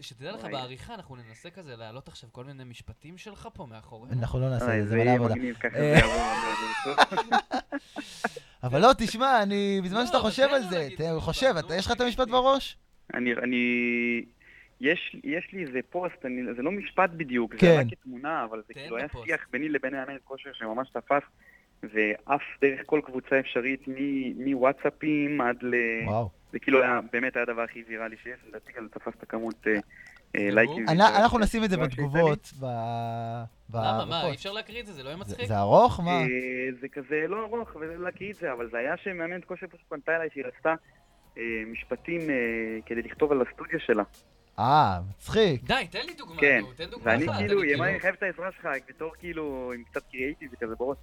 [0.00, 0.44] שתדע לך.
[0.44, 4.20] בעריכה אנחנו ננסה כזה להעלות עכשיו כל מיני משפטים שלך פה מאחורינו.
[4.20, 5.34] אנחנו לא נעשה את זה, זה עבודה.
[5.60, 5.98] ככה, אה.
[5.98, 6.94] יעבור.
[8.62, 12.28] אבל לא, תשמע, אני, בזמן לא, שאתה חושב על זה, חושב, יש לך את המשפט.
[12.28, 12.76] בראש?
[13.14, 13.56] אני, אני,
[14.82, 17.66] יש, יש לי איזה פוסט, אני, זה לא משפט בדיוק, כן.
[17.66, 19.24] זה רק כתמונה, אבל זה תן כאילו היה בפוסט.
[19.26, 21.22] שיח ביני לבין מאמן כושר שממש תפס,
[21.82, 25.74] ועף דרך כל קבוצה אפשרית, מ- מוואטסאפים עד ל...
[26.06, 26.28] וואו.
[26.52, 29.72] זה כאילו היה, באמת היה הדבר הכי ויראלי שיש, לדעתי גם תפס את הכמות אה,
[30.36, 30.48] אה?
[30.50, 30.88] לייקים.
[30.88, 31.76] אנ- אנחנו נשים את זה.
[31.76, 32.64] בתגובות, ב...
[33.70, 34.34] ב- למה, מה, אי.
[34.34, 34.92] אפשר להקריא את זה?
[34.92, 35.46] זה לא יהיה זה- מצחיק?
[35.48, 36.00] זה ארוך?
[36.00, 36.10] מה?
[36.10, 36.26] אה,
[36.80, 40.28] זה כזה לא ארוך, ולהקריא את זה, אבל זה היה שמאמנת כושר פשוט פנתה אליי
[40.32, 40.74] שהיא רצתה
[41.72, 42.20] משפטים
[42.86, 44.02] כדי לכתוב על הסטודיו שלה.
[44.58, 45.62] אה, מצחיק.
[45.64, 48.68] די, תן לי דוגמה, כן, תן ואני כאילו, אני לי, אני חייב את העזרה שלך,
[48.88, 50.96] בתור כאילו, עם קצת קריאייטיב וכזה בראש.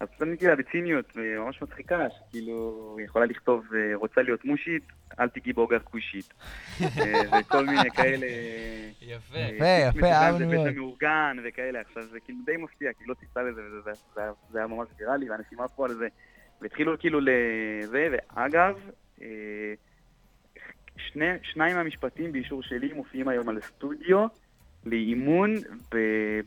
[0.00, 2.54] אז עניתי לה בציניות, ממש מצחיקה, שכאילו,
[2.98, 4.82] היא יכולה לכתוב, אה, רוצה להיות מושית,
[5.20, 6.34] אל תיגעי באוגר כושית.
[6.82, 6.86] אה,
[7.40, 8.26] וכל מיני כאלה...
[9.00, 9.36] יפה.
[9.38, 9.48] אה,
[9.88, 10.70] יפה, יפה, אהבנו זה מאוד.
[10.70, 11.80] מאורגן וכאלה.
[11.80, 13.80] עכשיו, זה כאילו די מפתיע, כי לא ציפתה לזה, וזה
[14.14, 14.20] זה-
[14.52, 16.08] זה היה- ממש ויראלי, ואנשים עפו על זה.
[16.60, 18.78] והתחילו כאילו לזה, ואגב,
[21.12, 24.26] שני, שניים מהמשפטים באישור שלי מופיעים היום על הסטודיו
[24.86, 25.54] לאימון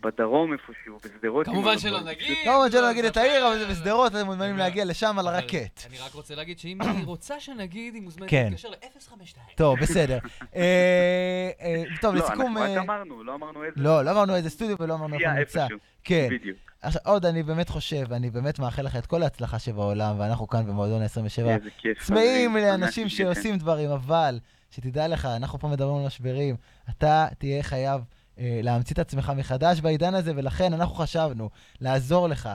[0.04, 1.45] בדרום איפשהו, בשדרות.
[1.45, 2.02] כמובן אני שלא לא.
[2.02, 2.38] נגיד.
[2.43, 3.17] כמובן שלא לא נגיד את.
[3.17, 5.86] העיר, אבל זה בשדרות, אתם מוזמנים להגיע לשם על הרקט.
[5.89, 8.47] אני רק רוצה להגיד שאם היא רוצה שנגיד, היא מוזמנת כן.
[8.50, 9.56] להתקשר ל-052.
[9.56, 10.17] טוב, בסדר.
[10.56, 12.41] אה, אה, טוב, לא, לסיכום...
[12.41, 13.76] אנחנו רק אה, אמרנו, לא אמרנו איזה...
[13.76, 15.67] לא, לא אמרנו איזה סטודיו ולא אמרנו איפה נמצא.
[16.04, 16.28] כן.
[16.32, 16.58] בדיוק.
[16.82, 20.67] עכשיו, עוד, אני באמת חושב, אני באמת מאחל לך את כל ההצלחה שבעולם, ואנחנו כאן
[20.67, 21.50] במועדון ה-27.
[21.50, 22.04] איזה כיף.
[22.04, 24.39] צמאים לאנשים שעושים דברים, אבל
[24.71, 26.56] שתדע לך, אנחנו פה מדברים על משברים,
[26.89, 28.02] אתה תהיה חייב
[28.39, 31.50] להמציא את עצמך מחדש בעידן הזה, ולכן אנחנו חשבנו
[31.82, 32.50] לעזור לך.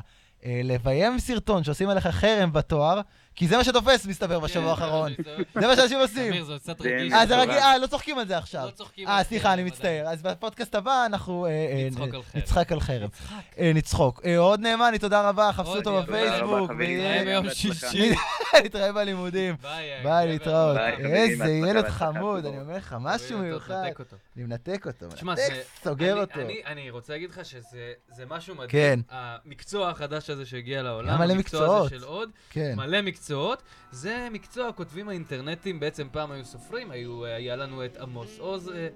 [0.44, 3.00] אה, לביים סרטון שעושים עליך חרם בתואר,
[3.36, 5.12] כי זה מה שתופס, מסתבר, כן, בשבוע האחרון.
[5.60, 6.32] זה מה שאנשים עושים.
[6.32, 7.12] אמיר, זה קצת זה- רגיש.
[7.12, 8.66] אה, זה אה, לא צוחקים על זה עכשיו.
[8.66, 9.64] לא צוחקים אה, על סליחה, זה, אני.
[9.64, 10.04] מצטער.
[10.08, 11.46] אז בפודקאסט הבא אנחנו...
[11.46, 12.42] אה, אה, נצחוק על חרב.
[12.42, 13.10] נצחק על חרב.
[13.58, 14.20] אה, נצחוק.
[14.24, 16.70] אה, אוהד נאמני, תודה רבה, חפשו אותו בפייסבוק.
[16.70, 17.50] נתראה ביום.
[17.50, 18.14] שישי.
[18.64, 19.54] נתראה בלימודים.
[20.02, 20.26] ביי.
[20.28, 20.76] להתראות.
[20.98, 22.46] איזה ילד חמוד.
[22.46, 23.84] אני אומר לך, משהו מיוחד.
[23.98, 24.16] אותו.
[24.36, 26.40] אני מנתק אותו, תשמע, מנתק, זה- סוגר אני- אותו.
[26.40, 27.78] אני- אני רוצה להגיד לך שזה
[28.08, 28.68] זה משהו מדהים.
[28.70, 29.00] כן.
[29.10, 31.78] המקצוע החדש הזה שהגיע לעולם, המקצוע.
[31.78, 32.72] הזה של עוד, כן.
[32.76, 33.21] מלא מקצועות.
[33.92, 38.88] זה מקצוע הכותבים האינטרנטיים, בעצם פעם היו סופרים, היו, היה לנו את עמוס עוז, אה,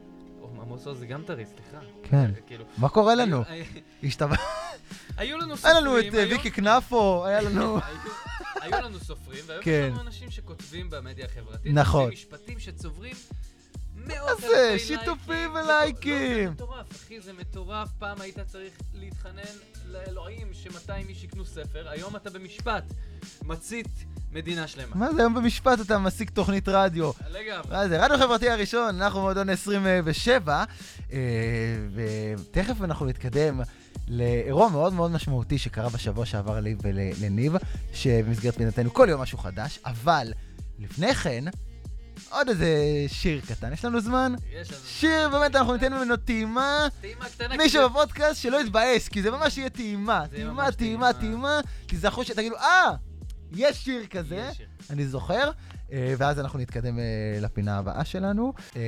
[0.63, 1.79] עמוס עוז זה גם טרי, סליחה.
[2.03, 2.17] כן.
[2.37, 3.43] אה, כאילו, מה קורה לנו?
[3.49, 3.65] היו-
[4.03, 4.37] השתבע...
[5.17, 7.79] היו לנו היה סופרים, לנו את אה, היו- ויקי קנפו, היה לנו...
[8.63, 9.87] היו- לנו סופרים, והיום כן.
[9.89, 11.73] יש לנו אנשים שכותבים במדיה החברתית.
[11.75, 12.11] נכון.
[12.11, 13.15] משפטים שצוברים
[13.97, 14.73] מאות מה זה?
[14.73, 15.65] אלפי שיתופים לייקים.
[15.65, 16.49] ולייקים.
[16.49, 17.89] לא, זה מטורף, אחי, זה מטורף.
[17.99, 19.43] פעם היית צריך להתחנן
[19.87, 22.85] לאלוהים ש-200 איש יקנו ספר, היום אתה במשפט.
[23.45, 24.97] מצית מדינה שלמה.
[24.97, 27.11] מה זה, היום במשפט אתה משיג תוכנית רדיו.
[27.31, 27.71] לגמרי.
[27.71, 30.65] מה זה, רדיו חברתי הראשון, אנחנו מועדון 27,
[31.13, 31.19] אה,
[31.95, 33.61] ותכף אנחנו נתקדם
[34.09, 37.53] לאירוע מאוד מאוד משמעותי שקרה בשבוע שעבר לי ולניב,
[37.95, 40.33] שבמסגרת פינתנו כל יום משהו חדש, אבל
[40.79, 41.45] לפני כן,
[42.31, 42.77] עוד איזה
[43.09, 44.35] שיר קטן, יש לנו זמן?
[44.53, 44.81] יש לנו...
[44.87, 46.87] שיר, באמת, אנחנו ניתן ממנו טעימה.
[47.01, 47.57] טעימה קטנה.
[47.57, 50.25] מישהו בפודקאסט שלא יתבאס, כי זה ממש יהיה טעימה.
[50.31, 51.61] טעימה, טעימה, טעימה.
[51.87, 52.95] תיזכרו שתגידו, אה,
[53.53, 54.51] יש שיר כזה.
[54.91, 55.51] אני זוכר,
[55.93, 57.05] אה, ואז אנחנו נתקדם אה,
[57.41, 58.53] לפינה הבאה שלנו.
[58.77, 58.83] אה,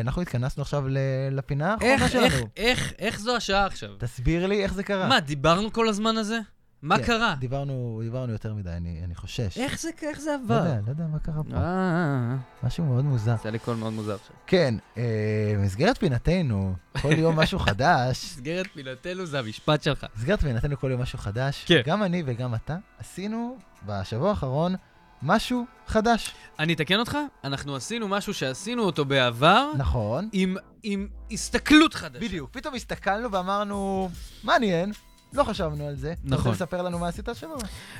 [0.00, 0.84] אנחנו התכנסנו עכשיו
[1.30, 2.46] לפינה האחרונה איך, איך, שלנו.
[2.56, 3.88] איך, איך זו השעה עכשיו?
[3.98, 5.08] תסביר לי איך זה קרה.
[5.08, 6.38] מה, דיברנו כל הזמן הזה?
[6.84, 7.34] מה כן, קרה?
[7.38, 9.58] דיברנו, דיברנו יותר מדי, אני, אני חושש.
[9.58, 10.54] איך זה, איך זה לא עבר?
[10.54, 11.56] יודע, לא יודע מה קרה פה.
[11.56, 13.32] אה, משהו מאוד מוזר.
[13.34, 14.36] עשה לי קול מאוד מוזר עכשיו.
[14.46, 20.06] כן, אה, במסגרת פינתנו, כל יום משהו חדש, מסגרת פינתנו זה המשפט שלך.
[20.14, 21.80] במסגרת פינתנו כל יום משהו חדש, כן.
[21.86, 23.56] גם אני וגם אתה עשינו
[23.86, 24.74] בשבוע האחרון
[25.22, 26.32] משהו חדש.
[26.58, 30.28] אני אתקן אותך, אנחנו עשינו משהו שעשינו אותו בעבר, נכון.
[30.32, 32.20] עם, עם הסתכלות חדשה.
[32.20, 34.10] בדיוק, פתאום הסתכלנו ואמרנו,
[34.42, 34.92] מעניין,
[35.34, 36.12] לא חשבנו על זה.
[36.12, 36.52] אתה נכון.
[36.52, 37.58] רוצה לספר לנו מה עשית השבוע?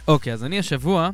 [0.08, 1.10] אוקיי, אז אני השבוע...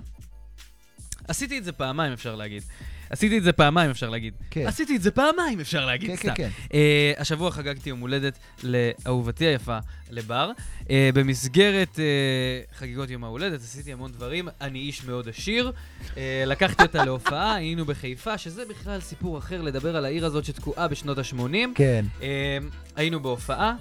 [1.29, 2.63] עשיתי את זה פעמיים, אפשר להגיד.
[3.11, 4.35] עשיתי את זה פעמיים, אפשר להגיד.
[4.51, 4.67] כן.
[4.67, 6.35] עשיתי את זה פעמיים, אפשר להגיד, כן, סתם.
[6.35, 6.77] כן, כן.
[7.17, 9.79] Uh, השבוע חגגתי יום הולדת לאהובתי היפה,
[10.11, 10.51] לבר.
[10.81, 14.49] Uh, במסגרת uh, חגיגות יום ההולדת עשיתי המון דברים.
[14.61, 15.73] אני איש מאוד עשיר.
[16.07, 16.17] Uh,
[16.47, 21.19] לקחתי אותה להופעה, היינו בחיפה, שזה בכלל סיפור אחר, לדבר על העיר הזאת שתקועה בשנות
[21.19, 21.55] ה-80.
[21.75, 22.05] כן.
[22.21, 22.23] Uh,
[22.97, 23.75] היינו בהופעה.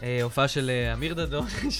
[0.00, 1.46] Uh, הופעה של uh, אמיר דדון,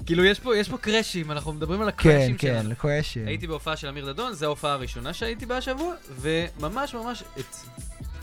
[0.00, 2.70] שכאילו יש פה, יש פה קראשים, אנחנו מדברים על כן, הקראשים כן, שלנו.
[2.70, 3.26] לקרשים.
[3.26, 7.54] הייתי בהופעה של אמיר דדון, זו ההופעה הראשונה שהייתי בה השבוע, וממש ממש את...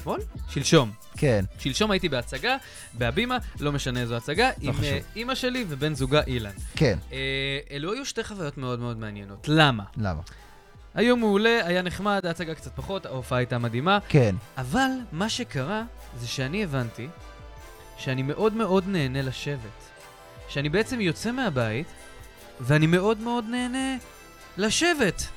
[0.07, 0.19] אתמול?
[0.49, 0.91] שלשום.
[1.17, 2.57] כן, שלשום הייתי בהצגה,
[2.93, 4.83] בהבימה, לא משנה איזו הצגה, עם חשוב.
[4.83, 6.51] אה, אימא שלי ובן זוגה אילן.
[6.75, 6.97] כן.
[7.11, 9.45] אה, אלו היו שתי חוויות מאוד מאוד מעניינות.
[9.47, 9.83] למה?
[9.97, 10.21] למה?
[10.95, 14.35] היום מעולה, היה נחמד, ההצגה קצת פחות, ההופעה הייתה מדהימה, כן.
[14.57, 15.83] אבל מה שקרה
[16.19, 17.07] זה שאני הבנתי
[17.98, 19.89] שאני מאוד מאוד נהנה לשבת.
[20.48, 21.88] שאני בעצם יוצא מהבית,
[22.62, 23.98] ואני מאוד מאוד נהנה
[24.58, 25.28] לשבת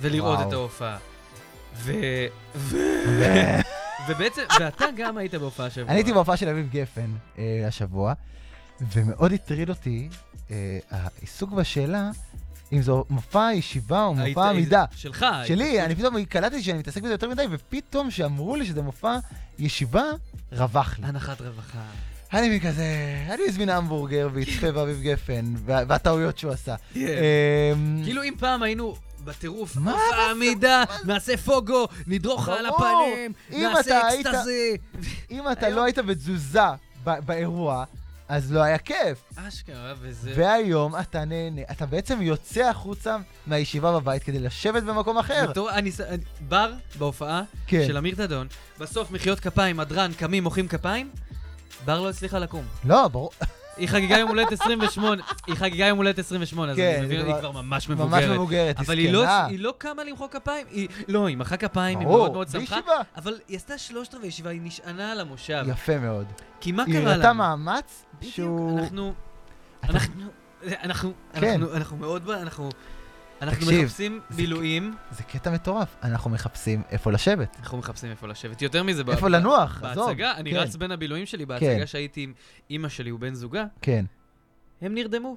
[0.00, 0.48] ולראות וואו.
[0.48, 0.98] את ההופעה.
[1.74, 1.92] ו...
[2.54, 2.76] ו...
[4.08, 5.88] ובעצם, ואתה גם היית בהופעה שבוע.
[5.88, 8.12] אני הייתי בהופעה של אביב גפן אה, השבוע,
[8.80, 10.08] ומאוד הטריד אותי
[10.50, 12.10] אה, העיסוק בשאלה
[12.72, 14.84] אם זו מופע ישיבה או מופע עמידה.
[14.96, 15.26] שלך.
[15.46, 19.16] שלי, אני פתאום קלטתי שאני מתעסק בזה יותר מדי, ופתאום שאמרו לי שזה מופע
[19.58, 20.02] ישיבה,
[20.52, 21.06] רווח לי.
[21.06, 21.78] הנחת רווחה.
[22.32, 22.84] אני מכזה,
[23.30, 26.74] אני מזמין המבורגר ויצפה באביב גפן, וה- והטעויות שהוא עשה.
[26.96, 27.02] אמ,
[28.04, 28.94] כאילו אם פעם היינו
[29.24, 29.94] בטירוף, מה
[30.30, 32.66] עמידה, נעשה פוגו, נדרוך על.
[32.66, 34.76] הפנים, נעשה אקסטזי.
[35.30, 36.60] אם אתה לא היית בתזוזה
[37.04, 37.84] באירוע,
[38.32, 39.22] אז לא היה כיף.
[39.36, 40.32] אשכרה, וזה...
[40.36, 43.16] והיום אתה נהנה, אתה בעצם יוצא החוצה
[43.46, 45.46] מהישיבה בבית כדי לשבת במקום אחר.
[45.50, 47.84] בתור- אני אני- בר בהופעה כן.
[47.86, 48.46] של אמיר דדון,
[48.78, 51.10] בסוף מחיאות כפיים, הדרן, קמים, מוחאים כפיים,
[51.84, 52.64] בר לא הצליחה לקום.
[52.84, 53.30] לא, ברור,
[53.82, 57.34] היא חגגה יום הולדת 28, היא חגגה יום הולדת 28, אז כן, אני מבין, היא
[57.40, 58.30] כבר- ממש ממש מבוגרת.
[58.30, 59.28] מבוגרת, אבל היא לא.
[59.28, 62.76] היא לא קמה למחוא כפיים, היא, לא, היא מחאה כפיים, היא מאוד מאוד שמחה.
[63.16, 65.64] אבל היא עשתה שלושת רבעי ישיבה, היא נשענה על המושב.
[65.68, 66.26] יפה מאוד.
[66.60, 67.38] כי מה היא קרה הראתה לנו?
[67.38, 68.78] מאמץ בדיוק, שהוא...
[68.80, 69.12] אנחנו,
[69.80, 70.22] אתה- אנחנו,
[70.74, 71.46] אנחנו, כן.
[71.60, 72.68] אנחנו, אנחנו מאוד, אנחנו,
[73.42, 78.28] אנחנו תקשיב, מחפשים זה- בילויים, זה קטע מטורף, אנחנו מחפשים איפה לשבת, אנחנו מחפשים איפה
[78.28, 78.62] לשבת.
[78.62, 80.06] יותר מזה, איפה ב- לנוח, עזוב.
[80.08, 81.48] בהצגה, אני כן, רץ בין הבילויים שלי, כן.
[81.48, 82.32] בהצגה שהייתי עם
[82.70, 84.04] אימא שלי ובן זוגה, כן.
[84.82, 85.36] הם נרדמו.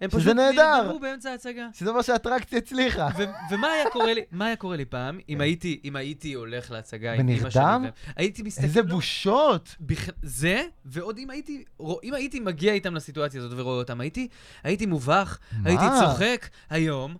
[0.00, 0.82] הם פשוט נהדר.
[0.82, 1.68] נרדמו באמצע ההצגה.
[1.74, 3.08] שזה אומר שהאטרקציה הצליחה.
[3.18, 3.24] ו-
[3.54, 5.40] ומה היה קורה לי, מה היה קורה לי פעם, אם כן.
[5.40, 7.84] הייתי, אם הייתי הולך להצגה עם אמא שלי, ונרדם?
[8.16, 9.76] הייתי מסתכל, איזה בושות.
[9.80, 10.08] בכ...
[10.22, 11.64] זה, ועוד אם הייתי,
[12.04, 14.28] אם הייתי מגיע איתם לסיטואציה הזאת ורואה אותם, הייתי,
[14.64, 15.68] הייתי מובך, מה?
[15.70, 16.48] הייתי צוחק.
[16.70, 17.16] היום,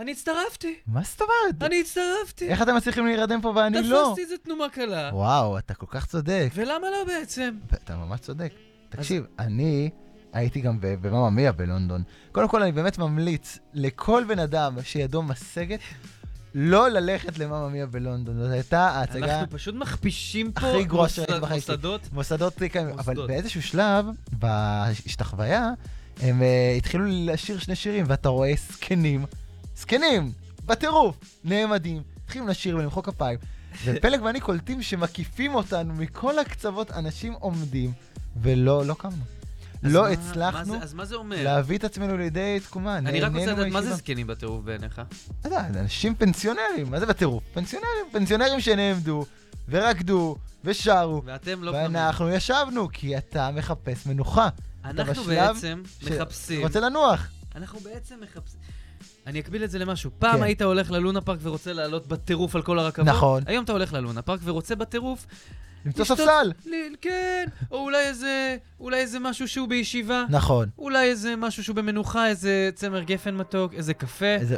[0.00, 0.74] אני הצטרפתי.
[0.86, 1.62] מה זאת אומרת?
[1.62, 2.48] אני הצטרפתי.
[2.48, 4.06] איך אתם מצליחים להירדם פה ואני לא?
[4.06, 5.10] תפסתי איזה תנומה קלה.
[5.12, 6.50] וואו, אתה כל כך צודק.
[6.54, 7.54] ולמה לא בעצם?
[7.74, 8.52] אתה ממש צודק.
[8.88, 9.90] תקשיב, אני
[10.32, 12.02] הייתי גם ב- במאמא מיה בלונדון.
[12.32, 15.80] קודם כל, אני באמת ממליץ לכל בן אדם שידו משגת,
[16.54, 18.38] לא ללכת למאמא מיה בלונדון.
[18.38, 19.40] זאת הייתה ההצגה...
[19.40, 21.56] אנחנו פשוט מכפישים פה הכי גרועה שראיתי בחיים.
[21.56, 22.00] מוסדות.
[22.12, 23.26] מוסדות קיימים, אבל.
[23.26, 25.70] באיזשהו שלב, בהשתחוויה,
[26.20, 29.24] הם uh, התחילו לשיר שני שירים, ואתה רואה זקנים,
[29.80, 30.32] זקנים,
[30.66, 33.38] בטירוף, נעמדים, התחילו לשיר ולמחוא כפיים,
[33.84, 37.92] ופלג ואני קולטים שמקיפים אותנו מכל הקצוות, אנשים עומדים,
[38.42, 39.16] ולא, לא קמנו.
[39.82, 41.44] לא מה- מה הצלחנו זה- אז מה זה אומר?
[41.44, 42.98] להביא את עצמנו לידי תקומה.
[42.98, 43.94] אני רק רוצה לדעת מה זה.
[43.94, 45.02] זקנים בטירוף בעיניך.
[45.40, 47.42] אתה יודע, זה אנשים פנסיונרים, מה זה בטירוף?
[47.54, 49.24] פנסיונרים, פנסיונרים שנעמדו,
[49.68, 51.82] ורקדו, ושרו, ואתם לא קמים.
[51.94, 54.48] ואנחנו ישבנו, כי אתה מחפש מנוחה.
[54.84, 56.62] אנחנו בעצם ש- מחפשים...
[56.62, 57.26] רוצה לנוח.
[57.56, 58.60] אנחנו בעצם מחפשים...
[59.30, 60.10] אני אקביל את זה למשהו.
[60.18, 60.42] פעם כן.
[60.42, 63.08] היית הולך ללונה פארק ורוצה לעלות בטירוף על כל הרכבות.
[63.08, 63.42] נכון.
[63.46, 65.26] היום אתה הולך ללונה פארק ורוצה בטירוף...
[65.86, 66.52] למצוא לשתות- ספסל.
[66.66, 68.56] ל- כן, או אולי איזה...
[68.80, 70.24] אולי איזה משהו שהוא בישיבה.
[70.30, 70.68] נכון.
[70.78, 74.56] אולי איזה משהו שהוא במנוחה, איזה צמר גפן מתוק, איזה קפה, איזה-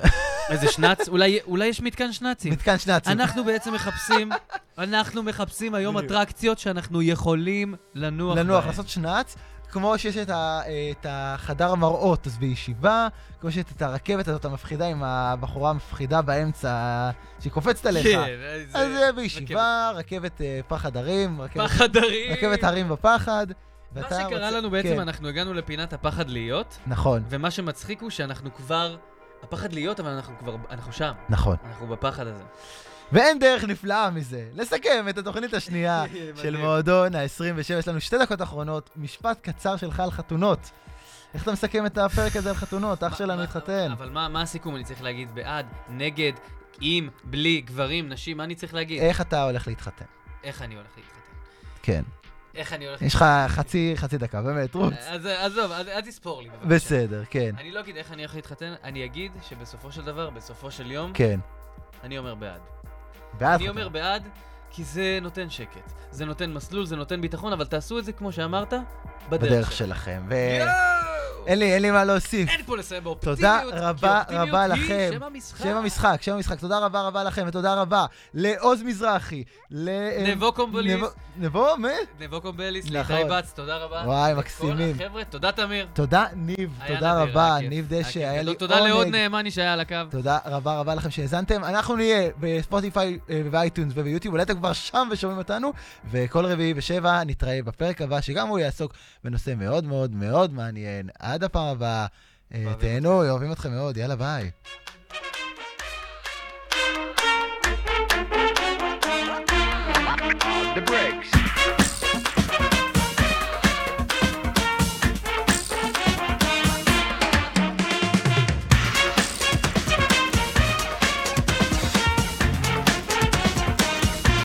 [0.50, 1.08] איזה שנץ.
[1.08, 2.52] אולי, אולי יש מתקן שנצים.
[2.52, 3.12] מתקן שנאצים.
[3.12, 4.30] אנחנו בעצם מחפשים,
[4.78, 5.98] אנחנו מחפשים היום.
[5.98, 8.68] אטרקציות שאנחנו יכולים לנוח לנוח, בהן.
[8.68, 9.36] לעשות שנץ.
[9.72, 10.60] כמו שיש את, ה,
[10.90, 13.08] את החדר המראות, אז בישיבה,
[13.40, 17.10] כמו שיש את הרכבת הזאת המפחידה עם הבחורה המפחידה באמצע,
[17.40, 18.06] שהיא קופצת עליך.
[18.06, 18.20] כן,
[18.74, 22.32] אז זה בישיבה, רכבת אה, פחד הרים, רכבת, פחד הרים.
[22.32, 23.46] רכבת הרים בפחד.
[23.94, 28.10] מה שקרה רוצה- לנו בעצם, כן, אנחנו הגענו לפינת הפחד להיות, נכון, ומה שמצחיק הוא
[28.10, 28.96] שאנחנו כבר...
[29.42, 30.56] הפחד להיות, אבל אנחנו כבר...
[30.70, 31.12] אנחנו שם.
[31.28, 31.56] נכון.
[31.68, 32.42] אנחנו בפחד הזה.
[33.12, 34.48] ואין דרך נפלאה מזה.
[34.54, 36.04] לסכם את התוכנית השנייה
[36.42, 36.56] של.
[36.56, 37.72] מועדון ה-27.
[37.78, 40.70] יש לנו שתי דקות אחרונות, משפט קצר שלך על חתונות.
[41.34, 43.02] איך אתה מסכם את הפרק הזה על חתונות?
[43.02, 43.90] אח שלנו התחתן.
[43.92, 44.76] אבל מה הסיכום?
[44.76, 46.32] אני צריך להגיד בעד, נגד,
[46.80, 49.02] עם, בלי, גברים, נשים, מה אני צריך להגיד?
[49.02, 50.04] איך אתה הולך להתחתן?
[50.44, 51.18] איך אני הולך להתחתן?
[51.82, 52.02] כן.
[52.54, 54.94] איך אני הולך יש לך חצי, חצי דקה, באמת, רוץ.
[55.08, 56.48] אז עזוב, אל תספור לי.
[56.48, 56.66] בבקשה.
[56.68, 57.54] בסדר, כן.
[57.58, 61.12] אני לא אגיד איך אני הולך להתחתן, אני אגיד שבסופו של דבר, בסופו של יום,
[61.12, 61.40] כן.
[62.02, 62.60] אני אומר בעד.
[63.38, 63.68] בעד אני.
[63.68, 64.28] אומר בעד,
[64.70, 65.92] כי זה נותן שקט.
[66.10, 70.22] זה נותן מסלול, זה נותן ביטחון, אבל תעשו את זה, כמו שאמרת, בדרך בדרך שלכם.
[70.28, 70.36] שלכם.
[70.60, 71.01] יואו!
[71.46, 72.48] ואין לי, אין לי מה להוסיף.
[72.48, 73.38] אין פה לסיים באופטימיות.
[73.38, 75.10] תודה רבה רבה לכם.
[75.12, 75.62] שם המשחק.
[75.64, 76.58] שם המשחק, שם המשחק.
[76.60, 79.90] תודה רבה רבה לכם, ותודה רבה לעוז מזרחי, ל...
[80.32, 81.00] נבו קומבוליס.
[81.36, 81.88] נבו- מה?
[82.20, 83.16] נבו קומבליס, נכון.
[83.16, 84.02] ליטאי בץ, תודה רבה.
[84.06, 84.96] וואי, מקסימים.
[85.00, 85.86] החבר'ה, תודה תמיר.
[85.92, 88.54] תודה, ניב, תודה רבה, ניב דשא, היה לי גדול.
[88.54, 89.16] תודה לעוד עונג.
[89.16, 89.96] נאמני שהיה על הקו.
[90.10, 91.64] תודה רבה רבה לכם שהאזנתם.
[91.64, 95.72] אנחנו נהיה בספוטיפיי אה, וב iTunes וביוטיוב, אולי אתם כבר שם ושומעים אותנו,
[96.10, 98.92] וכל רביעי בשבע נתראה בפרק הבא, שגם הוא יעסוק
[99.24, 101.08] בנושא מאוד מאוד מאוד מעניין.
[101.32, 102.06] עד הפעם הבאה.
[102.54, 104.50] אה, תהנו, אוהבים אתכם מאוד, יאללה ביי.
[110.74, 111.41] The breaks.